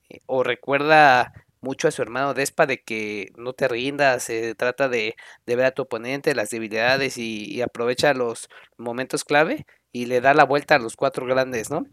eh, 0.09 0.19
o 0.25 0.41
recuerda 0.41 1.31
mucho 1.61 1.87
a 1.87 1.91
su 1.91 2.01
hermano 2.01 2.33
Despa 2.33 2.65
de 2.65 2.81
que 2.81 3.31
no 3.37 3.53
te 3.53 3.67
rindas, 3.67 4.23
se 4.23 4.55
trata 4.55 4.89
de, 4.89 5.15
de, 5.45 5.55
ver 5.55 5.65
a 5.65 5.71
tu 5.71 5.83
oponente, 5.83 6.33
las 6.33 6.49
debilidades 6.49 7.19
y, 7.19 7.45
y, 7.45 7.61
aprovecha 7.61 8.15
los 8.15 8.49
momentos 8.77 9.23
clave 9.23 9.67
y 9.91 10.07
le 10.07 10.21
da 10.21 10.33
la 10.33 10.45
vuelta 10.45 10.73
a 10.75 10.79
los 10.79 10.95
cuatro 10.95 11.27
grandes, 11.27 11.69
¿no? 11.69 11.85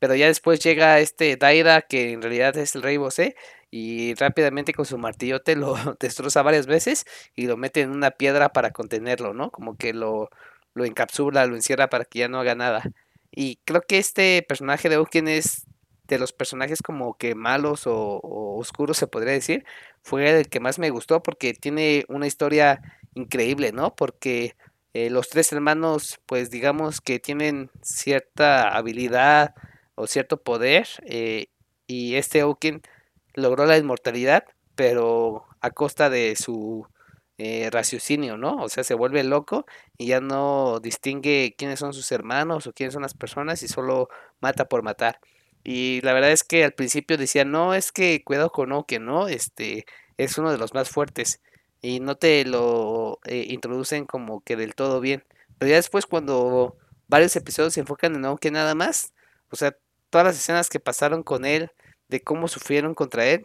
Pero 0.00 0.16
ya 0.16 0.26
después 0.26 0.58
llega 0.58 0.98
este 0.98 1.36
Daira, 1.36 1.82
que 1.82 2.10
en 2.12 2.22
realidad 2.22 2.56
es 2.56 2.74
el 2.74 2.82
rey 2.82 2.96
Bosé, 2.96 3.36
y 3.72 4.14
rápidamente 4.14 4.74
con 4.74 4.84
su 4.84 4.98
martillote 4.98 5.56
lo 5.56 5.74
destroza 6.00 6.42
varias 6.42 6.66
veces 6.66 7.06
y 7.34 7.46
lo 7.46 7.56
mete 7.56 7.80
en 7.80 7.90
una 7.90 8.12
piedra 8.12 8.50
para 8.52 8.70
contenerlo, 8.70 9.34
¿no? 9.34 9.50
Como 9.50 9.76
que 9.76 9.94
lo, 9.94 10.30
lo 10.74 10.84
encapsula, 10.84 11.46
lo 11.46 11.56
encierra 11.56 11.88
para 11.88 12.04
que 12.04 12.20
ya 12.20 12.28
no 12.28 12.38
haga 12.38 12.54
nada. 12.54 12.84
Y 13.32 13.56
creo 13.64 13.82
que 13.82 13.98
este 13.98 14.44
personaje 14.46 14.88
de 14.88 14.98
Uken 14.98 15.26
es 15.26 15.66
de 16.06 16.18
los 16.18 16.32
personajes 16.32 16.82
como 16.82 17.16
que 17.16 17.34
malos 17.34 17.86
o, 17.86 18.20
oscuros 18.58 18.98
se 18.98 19.06
podría 19.06 19.32
decir, 19.32 19.64
fue 20.02 20.40
el 20.40 20.48
que 20.48 20.60
más 20.60 20.78
me 20.78 20.90
gustó 20.90 21.22
porque 21.22 21.54
tiene 21.54 22.04
una 22.08 22.26
historia 22.26 22.82
increíble, 23.14 23.72
¿no? 23.72 23.94
Porque 23.96 24.54
eh, 24.92 25.10
los 25.10 25.30
tres 25.30 25.52
hermanos, 25.52 26.20
pues 26.26 26.50
digamos 26.50 27.00
que 27.00 27.18
tienen 27.18 27.70
cierta 27.82 28.76
habilidad, 28.76 29.54
o 29.94 30.06
cierto 30.06 30.42
poder 30.42 30.88
eh, 31.04 31.46
y 31.86 32.14
este 32.14 32.44
Oaken 32.44 32.82
logró 33.34 33.66
la 33.66 33.78
inmortalidad, 33.78 34.44
pero 34.74 35.46
a 35.60 35.70
costa 35.70 36.10
de 36.10 36.36
su 36.36 36.86
eh, 37.38 37.70
raciocinio, 37.70 38.36
¿no? 38.36 38.56
O 38.62 38.68
sea, 38.68 38.84
se 38.84 38.94
vuelve 38.94 39.24
loco 39.24 39.66
y 39.98 40.06
ya 40.06 40.20
no 40.20 40.80
distingue 40.80 41.54
quiénes 41.56 41.78
son 41.80 41.92
sus 41.94 42.12
hermanos 42.12 42.66
o 42.66 42.72
quiénes 42.72 42.94
son 42.94 43.02
las 43.02 43.14
personas 43.14 43.62
y 43.62 43.68
solo 43.68 44.08
mata 44.40 44.66
por 44.68 44.82
matar. 44.82 45.18
Y 45.64 46.00
la 46.02 46.12
verdad 46.12 46.32
es 46.32 46.44
que 46.44 46.64
al 46.64 46.72
principio 46.72 47.16
decía, 47.16 47.44
no, 47.44 47.74
es 47.74 47.92
que 47.92 48.22
cuidado 48.24 48.50
con 48.50 48.72
Oaken, 48.72 49.04
¿no? 49.04 49.28
Este 49.28 49.86
es 50.18 50.38
uno 50.38 50.52
de 50.52 50.58
los 50.58 50.74
más 50.74 50.90
fuertes 50.90 51.40
y 51.80 52.00
no 52.00 52.16
te 52.16 52.44
lo 52.44 53.18
eh, 53.24 53.46
introducen 53.48 54.06
como 54.06 54.42
que 54.42 54.56
del 54.56 54.74
todo 54.74 55.00
bien. 55.00 55.24
Pero 55.58 55.70
ya 55.70 55.76
después 55.76 56.06
cuando 56.06 56.76
varios 57.08 57.34
episodios 57.36 57.74
se 57.74 57.80
enfocan 57.80 58.14
en 58.14 58.24
Oaken 58.24 58.54
nada 58.54 58.74
más, 58.74 59.12
o 59.50 59.56
sea, 59.56 59.76
todas 60.10 60.26
las 60.26 60.36
escenas 60.36 60.68
que 60.68 60.80
pasaron 60.80 61.22
con 61.22 61.44
él, 61.44 61.70
de 62.12 62.20
cómo 62.20 62.46
sufrieron 62.46 62.94
contra 62.94 63.26
él, 63.26 63.44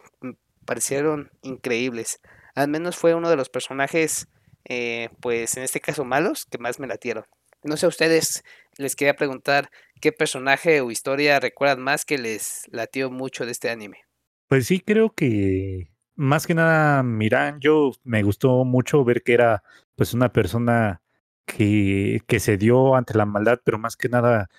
parecieron 0.64 1.30
increíbles. 1.42 2.20
Al 2.54 2.68
menos 2.68 2.96
fue 2.96 3.14
uno 3.14 3.30
de 3.30 3.36
los 3.36 3.48
personajes, 3.48 4.28
eh, 4.66 5.08
pues 5.20 5.56
en 5.56 5.62
este 5.62 5.80
caso 5.80 6.04
malos, 6.04 6.44
que 6.44 6.58
más 6.58 6.78
me 6.78 6.86
latieron. 6.86 7.24
No 7.64 7.76
sé 7.76 7.86
a 7.86 7.88
ustedes, 7.88 8.44
les 8.76 8.94
quería 8.94 9.16
preguntar 9.16 9.70
qué 10.00 10.12
personaje 10.12 10.82
o 10.82 10.90
historia 10.90 11.40
recuerdan 11.40 11.82
más 11.82 12.04
que 12.04 12.18
les 12.18 12.64
latió 12.70 13.10
mucho 13.10 13.46
de 13.46 13.52
este 13.52 13.70
anime. 13.70 14.04
Pues 14.46 14.66
sí, 14.66 14.80
creo 14.80 15.10
que 15.10 15.90
más 16.14 16.46
que 16.46 16.54
nada, 16.54 17.02
Miran, 17.02 17.60
yo 17.60 17.92
me 18.04 18.22
gustó 18.22 18.64
mucho 18.64 19.04
ver 19.04 19.22
que 19.22 19.32
era 19.32 19.62
pues 19.96 20.12
una 20.12 20.30
persona 20.32 21.00
que, 21.46 22.20
que 22.26 22.38
se 22.38 22.58
dio 22.58 22.94
ante 22.94 23.16
la 23.16 23.24
maldad, 23.24 23.60
pero 23.64 23.78
más 23.78 23.96
que 23.96 24.10
nada 24.10 24.50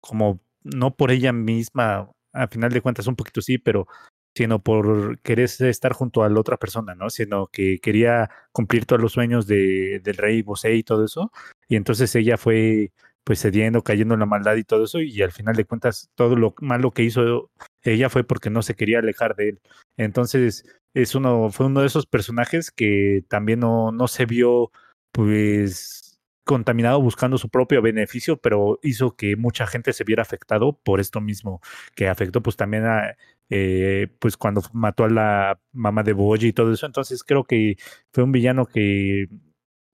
como 0.00 0.40
no 0.64 0.96
por 0.96 1.12
ella 1.12 1.32
misma, 1.32 2.10
a 2.32 2.48
final 2.48 2.70
de 2.72 2.80
cuentas 2.80 3.06
un 3.06 3.16
poquito 3.16 3.40
sí, 3.42 3.58
pero 3.58 3.86
sino 4.34 4.62
por 4.62 5.18
querer 5.20 5.50
estar 5.60 5.92
junto 5.92 6.22
a 6.22 6.28
la 6.28 6.40
otra 6.40 6.56
persona, 6.56 6.94
¿no? 6.94 7.10
Sino 7.10 7.48
que 7.48 7.78
quería 7.80 8.30
cumplir 8.52 8.86
todos 8.86 9.02
los 9.02 9.12
sueños 9.12 9.46
de, 9.46 10.00
del 10.02 10.16
rey 10.16 10.42
Bosé 10.42 10.74
y 10.74 10.82
todo 10.82 11.04
eso. 11.04 11.30
Y 11.68 11.76
entonces 11.76 12.14
ella 12.14 12.38
fue 12.38 12.92
pues 13.24 13.40
cediendo, 13.40 13.82
cayendo 13.82 14.14
en 14.14 14.20
la 14.20 14.26
maldad 14.26 14.56
y 14.56 14.64
todo 14.64 14.84
eso, 14.84 15.00
y 15.00 15.22
al 15.22 15.32
final 15.32 15.54
de 15.54 15.64
cuentas 15.64 16.10
todo 16.16 16.34
lo 16.34 16.54
malo 16.60 16.90
que 16.90 17.04
hizo 17.04 17.50
ella 17.82 18.10
fue 18.10 18.24
porque 18.24 18.50
no 18.50 18.62
se 18.62 18.74
quería 18.74 18.98
alejar 18.98 19.36
de 19.36 19.50
él. 19.50 19.60
Entonces 19.96 20.64
es 20.94 21.14
uno, 21.14 21.50
fue 21.50 21.66
uno 21.66 21.80
de 21.80 21.86
esos 21.86 22.06
personajes 22.06 22.70
que 22.70 23.24
también 23.28 23.60
no, 23.60 23.92
no 23.92 24.08
se 24.08 24.26
vio 24.26 24.70
pues 25.12 26.11
contaminado 26.44 27.00
buscando 27.00 27.38
su 27.38 27.48
propio 27.48 27.82
beneficio, 27.82 28.36
pero 28.36 28.78
hizo 28.82 29.16
que 29.16 29.36
mucha 29.36 29.66
gente 29.66 29.92
se 29.92 30.04
viera 30.04 30.22
afectado 30.22 30.72
por 30.72 31.00
esto 31.00 31.20
mismo, 31.20 31.60
que 31.94 32.08
afectó 32.08 32.42
pues 32.42 32.56
también 32.56 32.84
a, 32.86 33.16
eh, 33.50 34.08
pues 34.18 34.36
cuando 34.36 34.62
mató 34.72 35.04
a 35.04 35.10
la 35.10 35.60
mamá 35.72 36.02
de 36.02 36.14
Boji 36.14 36.48
y 36.48 36.52
todo 36.52 36.72
eso. 36.72 36.86
Entonces 36.86 37.22
creo 37.24 37.44
que 37.44 37.76
fue 38.12 38.24
un 38.24 38.32
villano 38.32 38.66
que, 38.66 39.28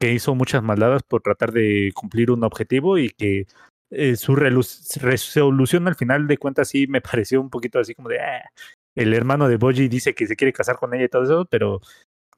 que 0.01 0.13
hizo 0.13 0.35
muchas 0.35 0.63
maldades 0.63 1.03
por 1.03 1.23
tratar 1.23 1.53
de 1.53 1.93
cumplir 1.95 2.31
un 2.31 2.45
objetivo 2.45 2.99
y 2.99 3.11
que 3.11 3.47
eh, 3.91 4.17
su 4.17 4.37
resolución 4.37 5.89
al 5.89 5.97
final 5.97 6.27
de 6.27 6.39
cuentas 6.39 6.69
sí 6.69 6.87
me 6.87 7.01
pareció 7.01 7.41
un 7.41 7.51
poquito 7.51 7.79
así 7.79 7.95
como 7.95 8.09
de, 8.09 8.21
ah, 8.21 8.51
el 8.95 9.15
hermano 9.15 9.49
de 9.49 9.57
Boji 9.57 9.89
dice 9.89 10.15
que 10.15 10.27
se 10.27 10.37
quiere 10.37 10.53
casar 10.53 10.77
con 10.77 10.95
ella 10.95 11.05
y 11.05 11.09
todo 11.09 11.25
eso, 11.25 11.47
pero 11.51 11.81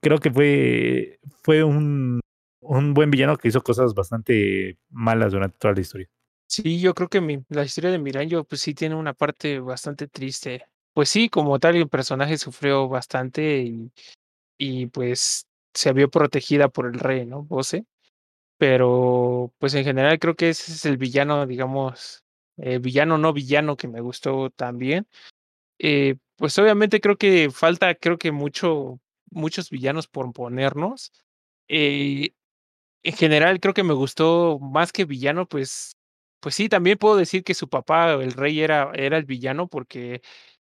creo 0.00 0.18
que 0.18 0.30
fue, 0.30 1.18
fue 1.42 1.64
un 1.64 2.19
un 2.60 2.94
buen 2.94 3.10
villano 3.10 3.36
que 3.36 3.48
hizo 3.48 3.62
cosas 3.62 3.94
bastante 3.94 4.78
malas 4.90 5.32
durante 5.32 5.58
toda 5.58 5.74
la 5.74 5.80
historia. 5.80 6.08
Sí, 6.46 6.80
yo 6.80 6.94
creo 6.94 7.08
que 7.08 7.20
mi, 7.20 7.44
la 7.48 7.64
historia 7.64 7.90
de 7.90 7.98
Miranjo 7.98 8.44
pues 8.44 8.60
sí 8.60 8.74
tiene 8.74 8.96
una 8.96 9.14
parte 9.14 9.60
bastante 9.60 10.08
triste. 10.08 10.66
Pues 10.92 11.08
sí, 11.08 11.28
como 11.28 11.58
tal, 11.60 11.76
el 11.76 11.88
personaje 11.88 12.36
sufrió 12.38 12.88
bastante 12.88 13.62
y, 13.62 13.92
y 14.58 14.86
pues 14.86 15.46
se 15.74 15.92
vio 15.92 16.10
protegida 16.10 16.68
por 16.68 16.86
el 16.86 16.98
rey, 16.98 17.26
¿no? 17.26 17.44
Bose. 17.44 17.86
Pero 18.58 19.52
pues 19.58 19.74
en 19.74 19.84
general 19.84 20.18
creo 20.18 20.36
que 20.36 20.50
ese 20.50 20.72
es 20.72 20.84
el 20.86 20.98
villano, 20.98 21.46
digamos, 21.46 22.24
eh, 22.58 22.78
villano 22.78 23.18
no 23.18 23.32
villano 23.32 23.76
que 23.76 23.88
me 23.88 24.00
gustó 24.00 24.50
también. 24.50 25.06
Eh, 25.78 26.16
pues 26.36 26.58
obviamente 26.58 27.00
creo 27.00 27.16
que 27.16 27.50
falta, 27.50 27.94
creo 27.94 28.18
que 28.18 28.32
mucho, 28.32 29.00
muchos 29.30 29.70
villanos 29.70 30.08
por 30.08 30.32
ponernos. 30.32 31.12
Eh, 31.68 32.32
en 33.02 33.14
general 33.14 33.60
creo 33.60 33.74
que 33.74 33.82
me 33.84 33.94
gustó 33.94 34.58
más 34.60 34.92
que 34.92 35.04
villano, 35.04 35.46
pues, 35.48 35.92
pues 36.40 36.54
sí, 36.54 36.68
también 36.68 36.98
puedo 36.98 37.16
decir 37.16 37.44
que 37.44 37.54
su 37.54 37.68
papá, 37.68 38.12
el 38.14 38.32
rey, 38.32 38.60
era, 38.60 38.90
era 38.94 39.16
el 39.18 39.24
villano 39.24 39.68
porque 39.68 40.22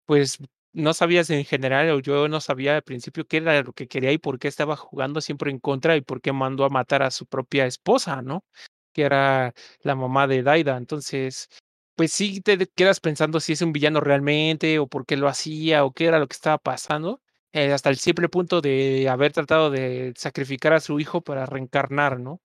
pues 0.05 0.37
no 0.73 0.93
sabías 0.93 1.29
en 1.31 1.45
general, 1.45 1.89
o 1.91 1.99
yo 1.99 2.27
no 2.29 2.41
sabía 2.41 2.75
al 2.77 2.83
principio 2.83 3.25
qué 3.27 3.37
era 3.37 3.61
lo 3.63 3.73
que 3.73 3.87
quería 3.87 4.11
y 4.11 4.17
por 4.19 4.39
qué 4.39 4.47
estaba 4.49 4.75
jugando 4.77 5.21
siempre 5.21 5.51
en 5.51 5.59
contra 5.59 5.95
y 5.97 6.01
por 6.01 6.21
qué 6.21 6.33
mandó 6.33 6.65
a 6.65 6.69
matar 6.69 7.03
a 7.03 7.11
su 7.11 7.25
propia 7.27 7.65
esposa, 7.67 8.21
¿no? 8.21 8.45
Que 8.93 9.03
era 9.03 9.53
la 9.81 9.95
mamá 9.95 10.27
de 10.27 10.43
Daida. 10.43 10.77
Entonces, 10.77 11.49
pues 11.95 12.11
sí 12.13 12.41
te 12.41 12.57
quedas 12.75 12.99
pensando 12.99 13.39
si 13.39 13.53
es 13.53 13.61
un 13.63 13.73
villano 13.73 14.01
realmente 14.01 14.79
o 14.79 14.87
por 14.87 15.05
qué 15.05 15.17
lo 15.17 15.27
hacía 15.29 15.85
o 15.85 15.91
qué 15.93 16.05
era 16.07 16.19
lo 16.19 16.27
que 16.27 16.35
estaba 16.35 16.57
pasando. 16.59 17.21
Eh, 17.53 17.71
hasta 17.71 17.89
el 17.89 17.97
simple 17.97 18.29
punto 18.29 18.61
de 18.61 19.07
haber 19.09 19.31
tratado 19.33 19.69
de 19.71 20.13
sacrificar 20.17 20.73
a 20.73 20.79
su 20.81 20.99
hijo 20.99 21.21
para 21.21 21.45
reencarnar, 21.45 22.19
¿no? 22.19 22.41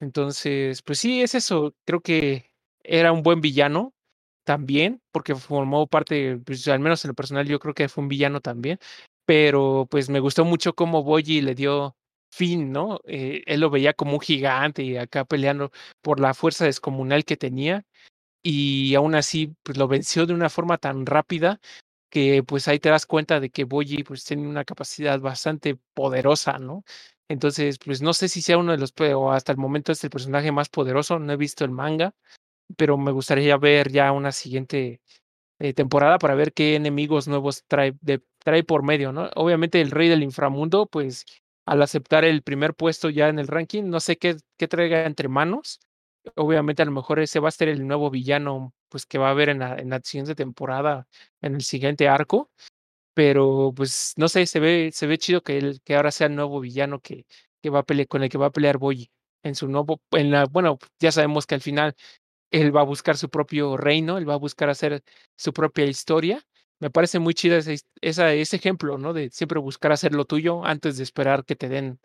Entonces, 0.00 0.82
pues 0.82 0.98
sí, 1.00 1.22
es 1.22 1.34
eso. 1.34 1.74
Creo 1.86 2.00
que 2.02 2.50
era 2.84 3.12
un 3.12 3.22
buen 3.22 3.40
villano, 3.42 3.94
también, 4.44 5.02
porque 5.12 5.36
formó 5.36 5.86
parte, 5.88 6.38
pues, 6.46 6.68
al 6.68 6.80
menos 6.80 7.04
en 7.04 7.10
lo 7.10 7.14
personal, 7.14 7.46
yo 7.48 7.60
creo 7.60 7.74
que 7.74 7.88
fue 7.88 8.02
un 8.02 8.08
villano 8.08 8.40
también, 8.42 8.78
pero 9.26 9.86
pues 9.90 10.10
me 10.10 10.20
gustó 10.20 10.44
mucho 10.46 10.74
cómo 10.74 11.04
Boyi 11.04 11.42
le 11.42 11.54
dio 11.54 11.96
fin, 12.32 12.72
¿no? 12.72 13.00
Eh, 13.06 13.42
él 13.46 13.60
lo 13.60 13.70
veía 13.70 13.94
como 13.94 14.14
un 14.14 14.20
gigante 14.20 14.82
y 14.84 14.96
acá 14.98 15.24
peleando 15.26 15.72
por 16.02 16.20
la 16.20 16.34
fuerza 16.34 16.64
descomunal 16.66 17.24
que 17.26 17.36
tenía 17.38 17.84
y 18.42 18.94
aún 18.94 19.14
así 19.14 19.54
pues 19.62 19.78
lo 19.78 19.88
venció 19.88 20.26
de 20.26 20.34
una 20.34 20.50
forma 20.50 20.78
tan 20.78 21.06
rápida 21.06 21.60
que 22.10 22.42
pues 22.44 22.68
ahí 22.68 22.78
te 22.78 22.88
das 22.90 23.06
cuenta 23.06 23.40
de 23.40 23.50
que 23.50 23.64
Boyi 23.64 24.02
pues 24.04 24.24
tiene 24.24 24.48
una 24.48 24.64
capacidad 24.64 25.20
bastante 25.20 25.78
poderosa, 25.94 26.58
¿no? 26.58 26.84
Entonces, 27.28 27.78
pues 27.78 28.00
no 28.02 28.14
sé 28.14 28.28
si 28.28 28.40
sea 28.42 28.58
uno 28.58 28.72
de 28.72 28.78
los, 28.78 28.94
o 29.14 29.32
hasta 29.32 29.52
el 29.52 29.58
momento 29.58 29.92
es 29.92 30.02
el 30.04 30.10
personaje 30.10 30.50
más 30.52 30.68
poderoso, 30.70 31.18
no 31.18 31.32
he 31.32 31.36
visto 31.36 31.64
el 31.64 31.70
manga, 31.70 32.14
pero 32.76 32.98
me 32.98 33.12
gustaría 33.12 33.56
ver 33.58 33.90
ya 33.92 34.12
una 34.12 34.32
siguiente 34.32 35.00
eh, 35.60 35.74
temporada 35.74 36.18
para 36.18 36.34
ver 36.34 36.52
qué 36.52 36.76
enemigos 36.76 37.28
nuevos 37.28 37.64
trae, 37.66 37.94
trae 38.40 38.64
por 38.64 38.82
medio, 38.82 39.12
¿no? 39.12 39.30
Obviamente 39.36 39.80
el 39.80 39.90
rey 39.90 40.08
del 40.08 40.22
inframundo, 40.22 40.86
pues 40.86 41.26
al 41.66 41.82
aceptar 41.82 42.24
el 42.24 42.42
primer 42.42 42.74
puesto 42.74 43.10
ya 43.10 43.28
en 43.28 43.38
el 43.38 43.48
ranking, 43.48 43.84
no 43.84 44.00
sé 44.00 44.16
qué, 44.18 44.36
qué 44.56 44.68
traiga 44.68 45.04
entre 45.06 45.28
manos. 45.28 45.80
Obviamente 46.36 46.82
a 46.82 46.86
lo 46.86 46.92
mejor 46.92 47.20
ese 47.20 47.40
va 47.40 47.48
a 47.48 47.52
ser 47.52 47.68
el 47.68 47.86
nuevo 47.86 48.10
villano 48.10 48.74
pues 48.88 49.06
que 49.06 49.18
va 49.18 49.28
a 49.28 49.30
haber 49.32 49.48
en 49.50 49.60
la, 49.60 49.76
en 49.76 49.90
la 49.90 50.00
siguiente 50.02 50.34
temporada, 50.34 51.06
en 51.42 51.54
el 51.56 51.62
siguiente 51.62 52.08
arco. 52.08 52.50
Pero 53.14 53.72
pues 53.76 54.14
no 54.16 54.28
sé, 54.28 54.46
se 54.46 54.60
ve, 54.60 54.90
se 54.92 55.06
ve 55.06 55.18
chido 55.18 55.42
que, 55.42 55.58
él, 55.58 55.80
que 55.84 55.96
ahora 55.96 56.10
sea 56.12 56.28
el 56.28 56.36
nuevo 56.36 56.60
villano 56.60 57.00
que, 57.00 57.26
que 57.62 57.70
va 57.70 57.80
a 57.80 57.82
pelear, 57.84 58.08
con 58.08 58.22
el 58.22 58.28
que 58.30 58.38
va 58.38 58.46
a 58.46 58.50
pelear 58.52 58.78
Boyi 58.78 59.10
en 59.42 59.54
su 59.54 59.68
nuevo, 59.68 60.00
en 60.12 60.30
la, 60.30 60.46
bueno, 60.46 60.78
ya 61.00 61.12
sabemos 61.12 61.46
que 61.46 61.54
al 61.56 61.60
final 61.60 61.94
él 62.50 62.74
va 62.76 62.82
a 62.82 62.84
buscar 62.84 63.16
su 63.18 63.30
propio 63.30 63.76
reino, 63.76 64.18
él 64.18 64.28
va 64.28 64.34
a 64.34 64.38
buscar 64.38 64.70
hacer 64.70 65.02
su 65.36 65.52
propia 65.52 65.86
historia. 65.86 66.42
Me 66.80 66.90
parece 66.90 67.18
muy 67.18 67.34
chido 67.34 67.56
ese, 67.56 67.78
ese 68.00 68.56
ejemplo, 68.56 68.98
¿no? 68.98 69.12
De 69.12 69.30
siempre 69.30 69.58
buscar 69.60 69.92
hacer 69.92 70.14
lo 70.14 70.24
tuyo 70.26 70.64
antes 70.64 70.96
de 70.98 71.04
esperar 71.04 71.44
que 71.44 71.56
te 71.56 71.68
den 71.68 72.00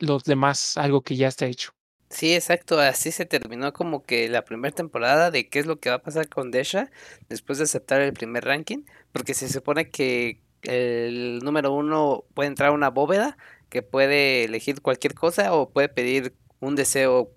los 0.00 0.24
demás 0.24 0.76
algo 0.78 1.02
que 1.02 1.16
ya 1.16 1.28
está 1.28 1.46
hecho. 1.46 1.72
Sí, 2.10 2.34
exacto, 2.34 2.78
así 2.78 3.10
se 3.10 3.26
terminó 3.26 3.72
como 3.72 4.04
que 4.04 4.28
la 4.28 4.44
primera 4.44 4.74
temporada 4.74 5.30
de 5.30 5.48
qué 5.48 5.58
es 5.58 5.66
lo 5.66 5.80
que 5.80 5.88
va 5.90 5.96
a 5.96 6.02
pasar 6.02 6.28
con 6.28 6.50
Desha 6.52 6.90
después 7.28 7.58
de 7.58 7.64
aceptar 7.64 8.00
el 8.00 8.12
primer 8.12 8.44
ranking, 8.44 8.84
porque 9.12 9.34
se 9.34 9.48
supone 9.48 9.90
que 9.90 10.40
el 10.62 11.40
número 11.40 11.72
uno 11.72 12.24
puede 12.34 12.48
entrar 12.48 12.70
a 12.70 12.72
una 12.72 12.90
bóveda 12.90 13.36
que 13.68 13.82
puede 13.82 14.44
elegir 14.44 14.80
cualquier 14.80 15.14
cosa 15.14 15.52
o 15.54 15.70
puede 15.70 15.88
pedir 15.88 16.36
un 16.60 16.76
deseo 16.76 17.32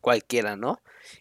cualquiera, 0.00 0.56
¿no? 0.56 0.80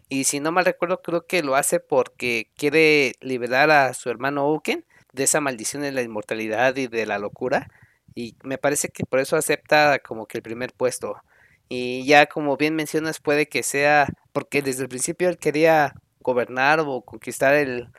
Y 0.09 0.23
si 0.23 0.39
no 0.39 0.51
mal 0.51 0.65
recuerdo, 0.65 1.01
creo 1.01 1.27
que 1.27 1.43
lo 1.43 1.55
hace 1.55 1.79
porque 1.79 2.51
quiere 2.55 3.13
liberar 3.21 3.69
a 3.71 3.93
su 3.93 4.09
hermano 4.09 4.51
Uken 4.51 4.83
de 5.13 5.23
esa 5.23 5.41
maldición 5.41 5.83
de 5.83 5.91
la 5.91 6.01
inmortalidad 6.01 6.75
y 6.77 6.87
de 6.87 7.05
la 7.05 7.19
locura. 7.19 7.69
Y 8.15 8.35
me 8.43 8.57
parece 8.57 8.89
que 8.89 9.05
por 9.05 9.19
eso 9.19 9.35
acepta 9.37 9.99
como 9.99 10.25
que 10.27 10.37
el 10.39 10.43
primer 10.43 10.73
puesto. 10.73 11.17
Y 11.69 12.05
ya 12.05 12.27
como 12.27 12.57
bien 12.57 12.75
mencionas, 12.75 13.19
puede 13.19 13.47
que 13.47 13.63
sea 13.63 14.07
porque 14.33 14.61
desde 14.61 14.83
el 14.83 14.89
principio 14.89 15.29
él 15.29 15.37
quería 15.37 15.93
gobernar 16.19 16.79
o 16.81 17.01
conquistar 17.01 17.55
el, 17.55 17.89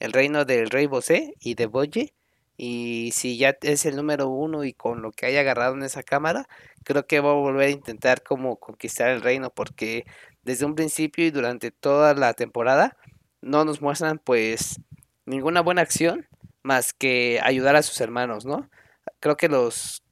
el 0.00 0.12
reino 0.12 0.44
del 0.44 0.70
rey 0.70 0.86
Bosé 0.86 1.34
y 1.40 1.54
de 1.54 1.66
Boye. 1.66 2.12
Y 2.56 3.10
si 3.12 3.36
ya 3.36 3.56
es 3.62 3.84
el 3.84 3.96
número 3.96 4.28
uno 4.28 4.64
y 4.64 4.72
con 4.72 5.02
lo 5.02 5.12
que 5.12 5.26
haya 5.26 5.40
agarrado 5.40 5.74
en 5.74 5.82
esa 5.82 6.02
cámara, 6.02 6.48
creo 6.84 7.06
que 7.06 7.20
va 7.20 7.30
a 7.30 7.34
volver 7.34 7.68
a 7.68 7.70
intentar 7.70 8.22
como 8.22 8.56
conquistar 8.56 9.10
el 9.10 9.20
reino 9.20 9.50
porque 9.50 10.06
desde 10.42 10.64
un 10.64 10.74
principio 10.74 11.26
y 11.26 11.30
durante 11.30 11.70
toda 11.70 12.14
la 12.14 12.32
temporada 12.32 12.96
no 13.42 13.64
nos 13.64 13.82
muestran 13.82 14.18
pues 14.18 14.80
ninguna 15.26 15.60
buena 15.60 15.82
acción 15.82 16.26
más 16.62 16.92
que 16.92 17.40
ayudar 17.42 17.76
a 17.76 17.82
sus 17.82 18.00
hermanos, 18.00 18.46
¿no? 18.46 18.68
Creo 19.20 19.36
que 19.36 19.48
los 19.48 20.02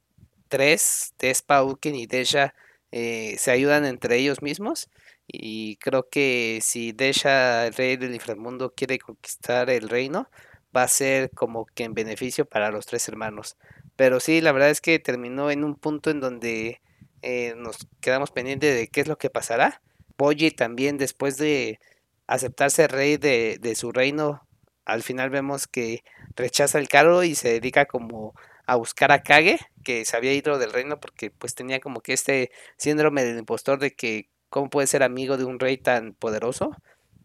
tres, 0.47 1.13
Despa, 1.19 1.63
Uken 1.63 1.95
y 1.95 2.05
Desha, 2.05 2.53
eh, 2.91 3.35
se 3.37 3.51
ayudan 3.51 3.85
entre 3.85 4.17
ellos 4.17 4.41
mismos 4.41 4.89
y 5.27 5.77
creo 5.77 6.09
que 6.09 6.59
si 6.61 6.91
Desha, 6.91 7.67
el 7.67 7.73
rey 7.73 7.97
del 7.97 8.13
inframundo, 8.13 8.73
quiere 8.75 8.99
conquistar 8.99 9.69
el 9.69 9.89
reino, 9.89 10.29
va 10.75 10.83
a 10.83 10.87
ser 10.87 11.31
como 11.31 11.65
que 11.65 11.83
en 11.83 11.93
beneficio 11.93 12.45
para 12.45 12.71
los 12.71 12.85
tres 12.85 13.07
hermanos. 13.07 13.57
Pero 13.95 14.19
sí, 14.19 14.41
la 14.41 14.51
verdad 14.51 14.69
es 14.69 14.81
que 14.81 14.99
terminó 14.99 15.51
en 15.51 15.63
un 15.63 15.75
punto 15.75 16.09
en 16.11 16.19
donde 16.19 16.81
eh, 17.21 17.53
nos 17.57 17.87
quedamos 18.01 18.31
pendientes 18.31 18.75
de 18.75 18.87
qué 18.87 19.01
es 19.01 19.07
lo 19.07 19.17
que 19.17 19.29
pasará 19.29 19.81
Boyi 20.17 20.51
también 20.51 20.97
después 20.97 21.37
de 21.37 21.79
aceptarse 22.27 22.87
rey 22.87 23.17
de, 23.17 23.57
de, 23.59 23.75
su 23.75 23.91
reino, 23.91 24.47
al 24.85 25.03
final 25.03 25.29
vemos 25.29 25.67
que 25.67 26.03
rechaza 26.35 26.79
el 26.79 26.87
cargo 26.87 27.23
y 27.23 27.35
se 27.35 27.49
dedica 27.49 27.85
como 27.85 28.33
a 28.65 28.75
buscar 28.75 29.11
a 29.11 29.23
Kage, 29.23 29.59
que 29.83 30.05
se 30.05 30.17
había 30.17 30.33
ido 30.33 30.57
del 30.57 30.73
reino 30.73 30.99
porque 30.99 31.31
pues 31.31 31.55
tenía 31.55 31.79
como 31.79 32.01
que 32.01 32.13
este 32.13 32.51
síndrome 32.77 33.23
del 33.23 33.37
impostor 33.37 33.79
de 33.79 33.91
que 33.95 34.29
cómo 34.49 34.69
puede 34.69 34.87
ser 34.87 35.03
amigo 35.03 35.37
de 35.37 35.45
un 35.45 35.59
rey 35.59 35.77
tan 35.77 36.13
poderoso. 36.13 36.71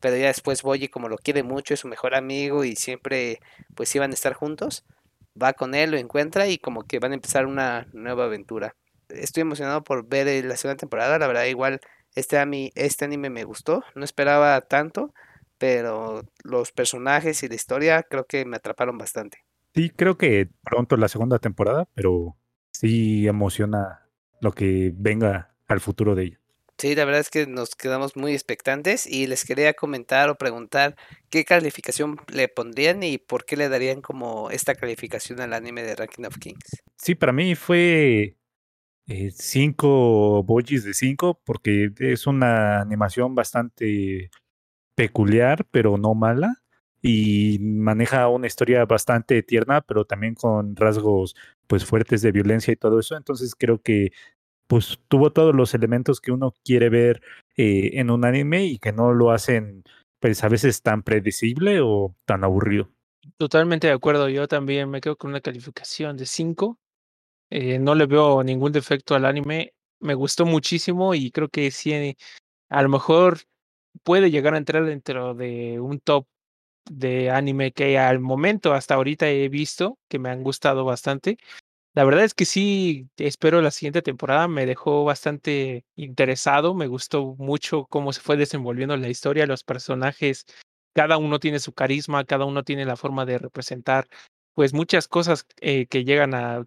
Pero 0.00 0.16
ya 0.16 0.28
después 0.28 0.62
Boyi 0.62 0.88
como 0.88 1.08
lo 1.08 1.18
quiere 1.18 1.42
mucho, 1.42 1.74
es 1.74 1.80
su 1.80 1.88
mejor 1.88 2.14
amigo 2.14 2.64
y 2.64 2.76
siempre 2.76 3.40
pues 3.74 3.94
iban 3.94 4.10
a 4.12 4.14
estar 4.14 4.32
juntos, 4.34 4.84
va 5.40 5.52
con 5.52 5.74
él, 5.74 5.90
lo 5.90 5.98
encuentra 5.98 6.46
y 6.48 6.58
como 6.58 6.84
que 6.84 6.98
van 6.98 7.12
a 7.12 7.16
empezar 7.16 7.46
una 7.46 7.86
nueva 7.92 8.24
aventura. 8.24 8.76
Estoy 9.08 9.42
emocionado 9.42 9.82
por 9.84 10.06
ver 10.08 10.28
eh, 10.28 10.42
la 10.42 10.56
segunda 10.56 10.78
temporada, 10.78 11.18
la 11.18 11.26
verdad 11.26 11.44
igual 11.44 11.80
este, 12.14 12.38
este 12.74 13.04
anime 13.04 13.30
me 13.30 13.44
gustó, 13.44 13.84
no 13.94 14.04
esperaba 14.04 14.60
tanto, 14.62 15.12
pero 15.58 16.22
los 16.44 16.72
personajes 16.72 17.42
y 17.42 17.48
la 17.48 17.54
historia 17.54 18.02
creo 18.02 18.24
que 18.24 18.44
me 18.46 18.56
atraparon 18.56 18.98
bastante. 18.98 19.44
Sí, 19.74 19.90
creo 19.90 20.16
que 20.18 20.48
pronto 20.62 20.96
la 20.96 21.08
segunda 21.08 21.38
temporada, 21.38 21.88
pero 21.94 22.36
sí 22.72 23.26
emociona 23.26 24.08
lo 24.40 24.52
que 24.52 24.92
venga 24.94 25.54
al 25.68 25.80
futuro 25.80 26.14
de 26.14 26.24
ella. 26.24 26.40
Sí, 26.78 26.94
la 26.94 27.04
verdad 27.04 27.20
es 27.20 27.28
que 27.28 27.46
nos 27.46 27.74
quedamos 27.74 28.16
muy 28.16 28.32
expectantes 28.32 29.06
y 29.06 29.26
les 29.26 29.44
quería 29.44 29.74
comentar 29.74 30.30
o 30.30 30.36
preguntar 30.36 30.96
qué 31.28 31.44
calificación 31.44 32.16
le 32.32 32.48
pondrían 32.48 33.02
y 33.02 33.18
por 33.18 33.44
qué 33.44 33.56
le 33.56 33.68
darían 33.68 34.00
como 34.00 34.50
esta 34.50 34.74
calificación 34.74 35.40
al 35.40 35.52
anime 35.52 35.82
de 35.82 35.94
Ranking 35.94 36.24
of 36.24 36.38
Kings. 36.38 36.82
Sí, 36.96 37.14
para 37.14 37.32
mí 37.32 37.54
fue 37.54 38.38
eh, 39.08 39.30
cinco 39.32 40.42
bojis 40.42 40.84
de 40.84 40.94
cinco, 40.94 41.38
porque 41.44 41.90
es 41.98 42.26
una 42.26 42.80
animación 42.80 43.34
bastante 43.34 44.30
peculiar, 44.94 45.66
pero 45.70 45.98
no 45.98 46.14
mala. 46.14 46.59
Y 47.02 47.58
maneja 47.60 48.28
una 48.28 48.46
historia 48.46 48.84
bastante 48.84 49.42
tierna, 49.42 49.80
pero 49.80 50.04
también 50.04 50.34
con 50.34 50.76
rasgos 50.76 51.34
pues 51.66 51.84
fuertes 51.84 52.22
de 52.22 52.32
violencia 52.32 52.72
y 52.72 52.76
todo 52.76 53.00
eso. 53.00 53.16
Entonces 53.16 53.54
creo 53.56 53.80
que 53.80 54.12
pues 54.66 55.00
tuvo 55.08 55.32
todos 55.32 55.54
los 55.54 55.74
elementos 55.74 56.20
que 56.20 56.32
uno 56.32 56.54
quiere 56.64 56.90
ver 56.90 57.22
eh, 57.56 57.90
en 57.94 58.10
un 58.10 58.24
anime 58.24 58.64
y 58.66 58.78
que 58.78 58.92
no 58.92 59.12
lo 59.12 59.32
hacen 59.32 59.82
pues 60.20 60.44
a 60.44 60.48
veces 60.48 60.82
tan 60.82 61.02
predecible 61.02 61.80
o 61.80 62.14
tan 62.26 62.44
aburrido. 62.44 62.90
Totalmente 63.36 63.86
de 63.86 63.94
acuerdo, 63.94 64.28
yo 64.28 64.46
también 64.46 64.90
me 64.90 65.00
quedo 65.00 65.16
con 65.16 65.30
una 65.30 65.40
calificación 65.40 66.16
de 66.16 66.26
5 66.26 66.78
eh, 67.50 67.78
no 67.80 67.94
le 67.96 68.06
veo 68.06 68.42
ningún 68.44 68.72
defecto 68.72 69.14
al 69.14 69.24
anime. 69.24 69.74
Me 69.98 70.14
gustó 70.14 70.46
muchísimo 70.46 71.14
y 71.14 71.30
creo 71.30 71.48
que 71.48 71.70
sí, 71.70 72.16
a 72.68 72.82
lo 72.82 72.88
mejor 72.88 73.40
puede 74.04 74.30
llegar 74.30 74.54
a 74.54 74.58
entrar 74.58 74.84
dentro 74.86 75.34
de 75.34 75.80
un 75.80 76.00
top 76.00 76.26
de 76.88 77.30
anime 77.30 77.72
que 77.72 77.98
al 77.98 78.20
momento 78.20 78.72
hasta 78.72 78.94
ahorita 78.94 79.28
he 79.28 79.48
visto, 79.48 79.98
que 80.08 80.18
me 80.18 80.30
han 80.30 80.42
gustado 80.42 80.84
bastante. 80.84 81.38
La 81.94 82.04
verdad 82.04 82.24
es 82.24 82.34
que 82.34 82.44
sí, 82.44 83.08
espero 83.16 83.62
la 83.62 83.72
siguiente 83.72 84.02
temporada, 84.02 84.48
me 84.48 84.66
dejó 84.66 85.04
bastante 85.04 85.84
interesado, 85.96 86.74
me 86.74 86.86
gustó 86.86 87.34
mucho 87.38 87.86
cómo 87.86 88.12
se 88.12 88.20
fue 88.20 88.36
desenvolviendo 88.36 88.96
la 88.96 89.08
historia, 89.08 89.46
los 89.46 89.64
personajes 89.64 90.46
cada 90.94 91.18
uno 91.18 91.38
tiene 91.40 91.58
su 91.60 91.72
carisma, 91.72 92.24
cada 92.24 92.44
uno 92.44 92.64
tiene 92.64 92.84
la 92.84 92.96
forma 92.96 93.26
de 93.26 93.38
representar, 93.38 94.08
pues 94.54 94.72
muchas 94.74 95.08
cosas 95.08 95.46
eh, 95.60 95.86
que 95.86 96.04
llegan 96.04 96.34
a 96.34 96.66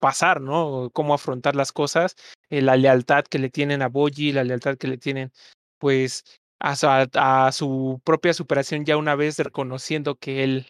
pasar, 0.00 0.40
¿no? 0.40 0.90
Cómo 0.92 1.14
afrontar 1.14 1.56
las 1.56 1.72
cosas, 1.72 2.16
eh, 2.50 2.62
la 2.62 2.76
lealtad 2.76 3.24
que 3.24 3.38
le 3.38 3.50
tienen 3.50 3.82
a 3.82 3.88
Boji, 3.88 4.32
la 4.32 4.44
lealtad 4.44 4.76
que 4.76 4.88
le 4.88 4.98
tienen, 4.98 5.32
pues, 5.78 6.24
a 6.64 7.52
su, 7.52 8.00
propia 8.04 8.32
superación 8.34 8.84
ya 8.84 8.96
una 8.96 9.14
vez 9.14 9.38
reconociendo 9.38 10.16
que 10.16 10.44
él, 10.44 10.66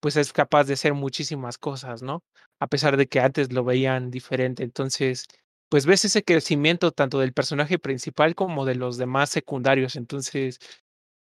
pues, 0.00 0.16
es 0.16 0.32
capaz 0.32 0.64
de 0.64 0.74
hacer 0.74 0.94
muchísimas 0.94 1.58
cosas, 1.58 2.02
¿no? 2.02 2.24
A 2.60 2.68
pesar 2.68 2.96
de 2.96 3.06
que 3.06 3.20
antes 3.20 3.52
lo 3.52 3.64
veían 3.64 4.10
diferente. 4.10 4.64
Entonces, 4.64 5.26
pues 5.68 5.86
ves 5.86 6.04
ese 6.04 6.22
crecimiento 6.24 6.92
tanto 6.92 7.18
del 7.18 7.32
personaje 7.32 7.78
principal 7.78 8.34
como 8.34 8.64
de 8.64 8.76
los 8.76 8.98
demás 8.98 9.30
secundarios. 9.30 9.96
Entonces, 9.96 10.58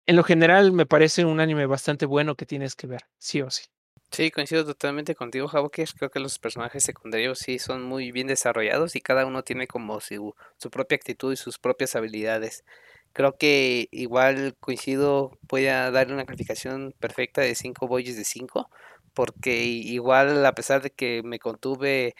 en 0.06 0.16
lo 0.16 0.24
general 0.24 0.72
me 0.72 0.86
parece 0.86 1.24
un 1.24 1.40
anime 1.40 1.66
bastante 1.66 2.06
bueno 2.06 2.34
que 2.34 2.46
tienes 2.46 2.74
que 2.74 2.86
ver, 2.86 3.02
sí 3.18 3.42
o 3.42 3.50
sí. 3.50 3.64
Sí, 4.10 4.32
coincido 4.32 4.64
totalmente 4.64 5.14
contigo, 5.14 5.48
Havokers. 5.48 5.92
Creo 5.92 6.10
que 6.10 6.18
los 6.18 6.40
personajes 6.40 6.82
secundarios 6.82 7.38
sí 7.38 7.60
son 7.60 7.84
muy 7.84 8.10
bien 8.10 8.26
desarrollados 8.26 8.96
y 8.96 9.00
cada 9.00 9.24
uno 9.24 9.44
tiene 9.44 9.68
como 9.68 10.00
su, 10.00 10.34
su 10.56 10.70
propia 10.70 10.96
actitud 10.96 11.32
y 11.32 11.36
sus 11.36 11.60
propias 11.60 11.94
habilidades. 11.94 12.64
Creo 13.12 13.36
que 13.36 13.88
igual 13.90 14.56
coincido, 14.60 15.38
voy 15.48 15.66
a 15.66 15.90
darle 15.90 16.14
una 16.14 16.24
calificación 16.26 16.94
perfecta 17.00 17.40
de 17.42 17.54
5 17.56 17.88
boyes 17.88 18.16
de 18.16 18.24
5, 18.24 18.70
porque 19.14 19.64
igual 19.64 20.46
a 20.46 20.54
pesar 20.54 20.80
de 20.82 20.90
que 20.90 21.22
me 21.24 21.38
contuve 21.40 22.14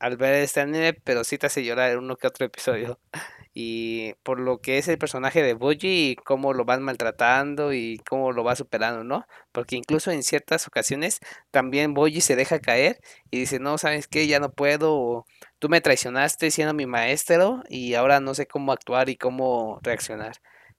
al 0.00 0.16
ver 0.16 0.34
este 0.36 0.60
anime, 0.60 0.94
pero 0.94 1.24
sí 1.24 1.38
te 1.38 1.46
hace 1.48 1.64
llorar 1.64 1.98
uno 1.98 2.16
que 2.16 2.28
otro 2.28 2.46
episodio. 2.46 3.00
Y 3.62 4.14
por 4.22 4.40
lo 4.40 4.60
que 4.62 4.78
es 4.78 4.88
el 4.88 4.96
personaje 4.96 5.42
de 5.42 5.52
Boji 5.52 6.12
y 6.12 6.16
cómo 6.16 6.54
lo 6.54 6.64
van 6.64 6.82
maltratando 6.82 7.74
y 7.74 7.98
cómo 8.08 8.32
lo 8.32 8.42
va 8.42 8.56
superando, 8.56 9.04
¿no? 9.04 9.26
Porque 9.52 9.76
incluso 9.76 10.10
en 10.10 10.22
ciertas 10.22 10.66
ocasiones 10.66 11.20
también 11.50 11.92
Boji 11.92 12.22
se 12.22 12.36
deja 12.36 12.58
caer 12.60 13.00
y 13.30 13.40
dice, 13.40 13.58
no, 13.58 13.76
¿sabes 13.76 14.08
qué? 14.08 14.26
Ya 14.26 14.40
no 14.40 14.50
puedo, 14.50 14.94
o, 14.96 15.26
tú 15.58 15.68
me 15.68 15.82
traicionaste 15.82 16.50
siendo 16.50 16.72
mi 16.72 16.86
maestro 16.86 17.62
y 17.68 17.94
ahora 17.94 18.20
no 18.20 18.34
sé 18.34 18.46
cómo 18.46 18.72
actuar 18.72 19.10
y 19.10 19.16
cómo 19.16 19.78
reaccionar. 19.82 20.36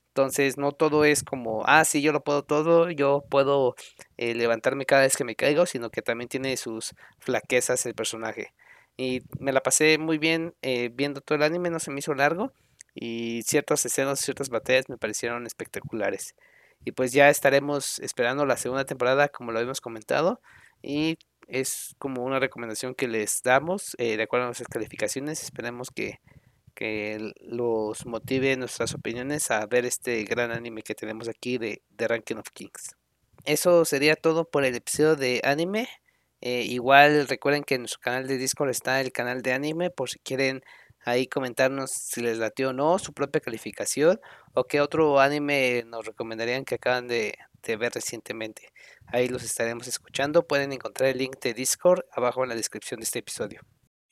Entonces, 0.07 0.57
no 0.57 0.71
todo 0.71 1.05
es 1.05 1.23
como, 1.23 1.63
ah, 1.67 1.85
sí, 1.85 2.01
yo 2.01 2.11
lo 2.13 2.23
puedo 2.23 2.43
todo, 2.43 2.89
yo 2.89 3.23
puedo 3.29 3.75
eh, 4.17 4.33
levantarme 4.35 4.85
cada 4.85 5.03
vez 5.03 5.15
que 5.15 5.23
me 5.23 5.35
caigo, 5.35 5.65
sino 5.67 5.89
que 5.91 6.01
también 6.01 6.29
tiene 6.29 6.57
sus 6.57 6.95
flaquezas 7.19 7.85
el 7.85 7.93
personaje. 7.95 8.53
Y 8.97 9.21
me 9.39 9.53
la 9.53 9.61
pasé 9.63 9.97
muy 9.97 10.17
bien 10.17 10.53
eh, 10.61 10.89
viendo 10.93 11.21
todo 11.21 11.37
el 11.37 11.43
anime, 11.43 11.69
no 11.69 11.79
se 11.79 11.91
me 11.91 11.99
hizo 11.99 12.13
largo. 12.13 12.51
Y 12.93 13.41
ciertas 13.43 13.85
escenas, 13.85 14.19
ciertas 14.19 14.49
batallas 14.49 14.89
me 14.89 14.97
parecieron 14.97 15.45
espectaculares. 15.45 16.35
Y 16.83 16.91
pues 16.91 17.11
ya 17.13 17.29
estaremos 17.29 17.99
esperando 17.99 18.45
la 18.45 18.57
segunda 18.57 18.85
temporada, 18.85 19.29
como 19.29 19.51
lo 19.51 19.59
hemos 19.59 19.81
comentado. 19.81 20.41
Y 20.81 21.17
es 21.47 21.95
como 21.99 22.23
una 22.23 22.39
recomendación 22.39 22.95
que 22.95 23.07
les 23.07 23.41
damos, 23.43 23.95
eh, 23.97 24.17
de 24.17 24.23
acuerdo 24.23 24.45
a 24.45 24.47
nuestras 24.47 24.69
calificaciones. 24.69 25.43
Esperemos 25.43 25.89
que, 25.91 26.19
que 26.73 27.33
los 27.41 28.05
motive 28.05 28.55
nuestras 28.57 28.93
opiniones 28.93 29.51
a 29.51 29.65
ver 29.67 29.85
este 29.85 30.23
gran 30.23 30.51
anime 30.51 30.81
que 30.81 30.95
tenemos 30.95 31.27
aquí 31.27 31.57
de 31.57 31.81
The 31.95 32.07
Ranking 32.07 32.37
of 32.37 32.49
Kings. 32.53 32.95
Eso 33.45 33.85
sería 33.85 34.15
todo 34.15 34.45
por 34.45 34.65
el 34.65 34.75
episodio 34.75 35.15
de 35.15 35.41
anime. 35.43 35.87
Eh, 36.41 36.63
igual 36.63 37.27
recuerden 37.27 37.63
que 37.63 37.75
en 37.75 37.81
nuestro 37.81 37.99
canal 38.01 38.27
de 38.27 38.37
Discord 38.37 38.69
está 38.69 38.99
el 39.01 39.11
canal 39.11 39.41
de 39.43 39.53
anime 39.53 39.91
por 39.91 40.09
si 40.09 40.19
quieren 40.19 40.63
ahí 41.03 41.27
comentarnos 41.27 41.91
si 41.91 42.21
les 42.21 42.37
latió 42.37 42.69
o 42.69 42.73
no 42.73 42.99
su 42.99 43.13
propia 43.13 43.41
calificación 43.41 44.19
o 44.53 44.65
qué 44.65 44.81
otro 44.81 45.19
anime 45.19 45.83
nos 45.87 46.05
recomendarían 46.05 46.65
que 46.65 46.75
acaban 46.75 47.07
de, 47.07 47.33
ver 47.67 47.91
recientemente. 47.93 48.69
Ahí 49.07 49.27
los 49.27 49.43
estaremos 49.43 49.87
escuchando. 49.87 50.47
Pueden 50.47 50.71
encontrar 50.73 51.09
el 51.09 51.17
link 51.17 51.39
de 51.41 51.53
Discord 51.53 52.01
abajo 52.11 52.43
en 52.43 52.49
la 52.49 52.55
descripción 52.55 52.99
de 52.99 53.05
este 53.05 53.19
episodio. 53.19 53.61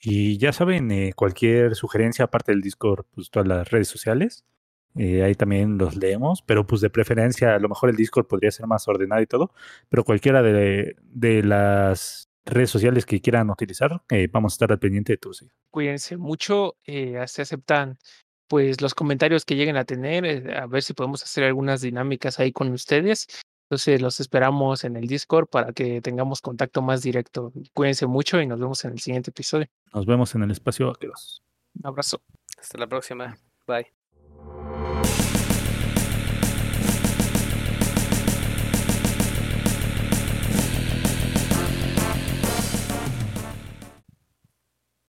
Y 0.01 0.37
ya 0.37 0.53
saben, 0.53 0.91
eh, 0.91 1.11
cualquier 1.13 1.75
sugerencia 1.75 2.25
aparte 2.25 2.51
del 2.51 2.61
Discord, 2.61 3.05
pues 3.13 3.29
todas 3.29 3.47
las 3.47 3.69
redes 3.69 3.89
sociales. 3.89 4.45
Eh, 4.95 5.23
ahí 5.23 5.35
también 5.35 5.77
los 5.77 5.95
leemos, 5.95 6.41
pero 6.41 6.65
pues 6.65 6.81
de 6.81 6.89
preferencia, 6.89 7.55
a 7.55 7.59
lo 7.59 7.69
mejor 7.69 7.89
el 7.89 7.95
Discord 7.95 8.27
podría 8.27 8.51
ser 8.51 8.65
más 8.65 8.87
ordenado 8.87 9.21
y 9.21 9.27
todo, 9.27 9.53
pero 9.87 10.03
cualquiera 10.03 10.41
de, 10.41 10.95
de 11.03 11.43
las 11.43 12.28
redes 12.49 12.69
sociales 12.69 13.05
que 13.05 13.21
quieran 13.21 13.49
utilizar, 13.49 14.01
eh, 14.09 14.27
vamos 14.31 14.53
a 14.53 14.55
estar 14.55 14.71
al 14.71 14.79
pendiente 14.79 15.13
de 15.13 15.17
todos. 15.17 15.45
Cuídense 15.69 16.17
mucho, 16.17 16.77
eh, 16.85 17.21
se 17.27 17.41
aceptan 17.41 17.97
pues 18.47 18.81
los 18.81 18.95
comentarios 18.95 19.45
que 19.45 19.55
lleguen 19.55 19.77
a 19.77 19.85
tener, 19.85 20.25
eh, 20.25 20.57
a 20.57 20.65
ver 20.65 20.81
si 20.81 20.93
podemos 20.93 21.23
hacer 21.23 21.43
algunas 21.43 21.81
dinámicas 21.81 22.39
ahí 22.39 22.51
con 22.51 22.71
ustedes. 22.71 23.27
Entonces 23.69 24.01
los 24.01 24.19
esperamos 24.19 24.83
en 24.83 24.95
el 24.95 25.07
Discord 25.07 25.47
para 25.47 25.71
que 25.71 26.01
tengamos 26.01 26.41
contacto 26.41 26.81
más 26.81 27.03
directo. 27.03 27.53
Cuídense 27.73 28.07
mucho 28.07 28.41
y 28.41 28.47
nos 28.47 28.59
vemos 28.59 28.83
en 28.85 28.93
el 28.93 28.99
siguiente 28.99 29.29
episodio. 29.29 29.67
Nos 29.93 30.07
vemos 30.07 30.33
en 30.33 30.41
el 30.41 30.51
espacio 30.51 30.87
vaqueros. 30.87 31.43
Un 31.75 31.85
abrazo. 31.85 32.21
Hasta 32.57 32.79
la 32.79 32.87
próxima. 32.87 33.37
Bye. 33.67 33.98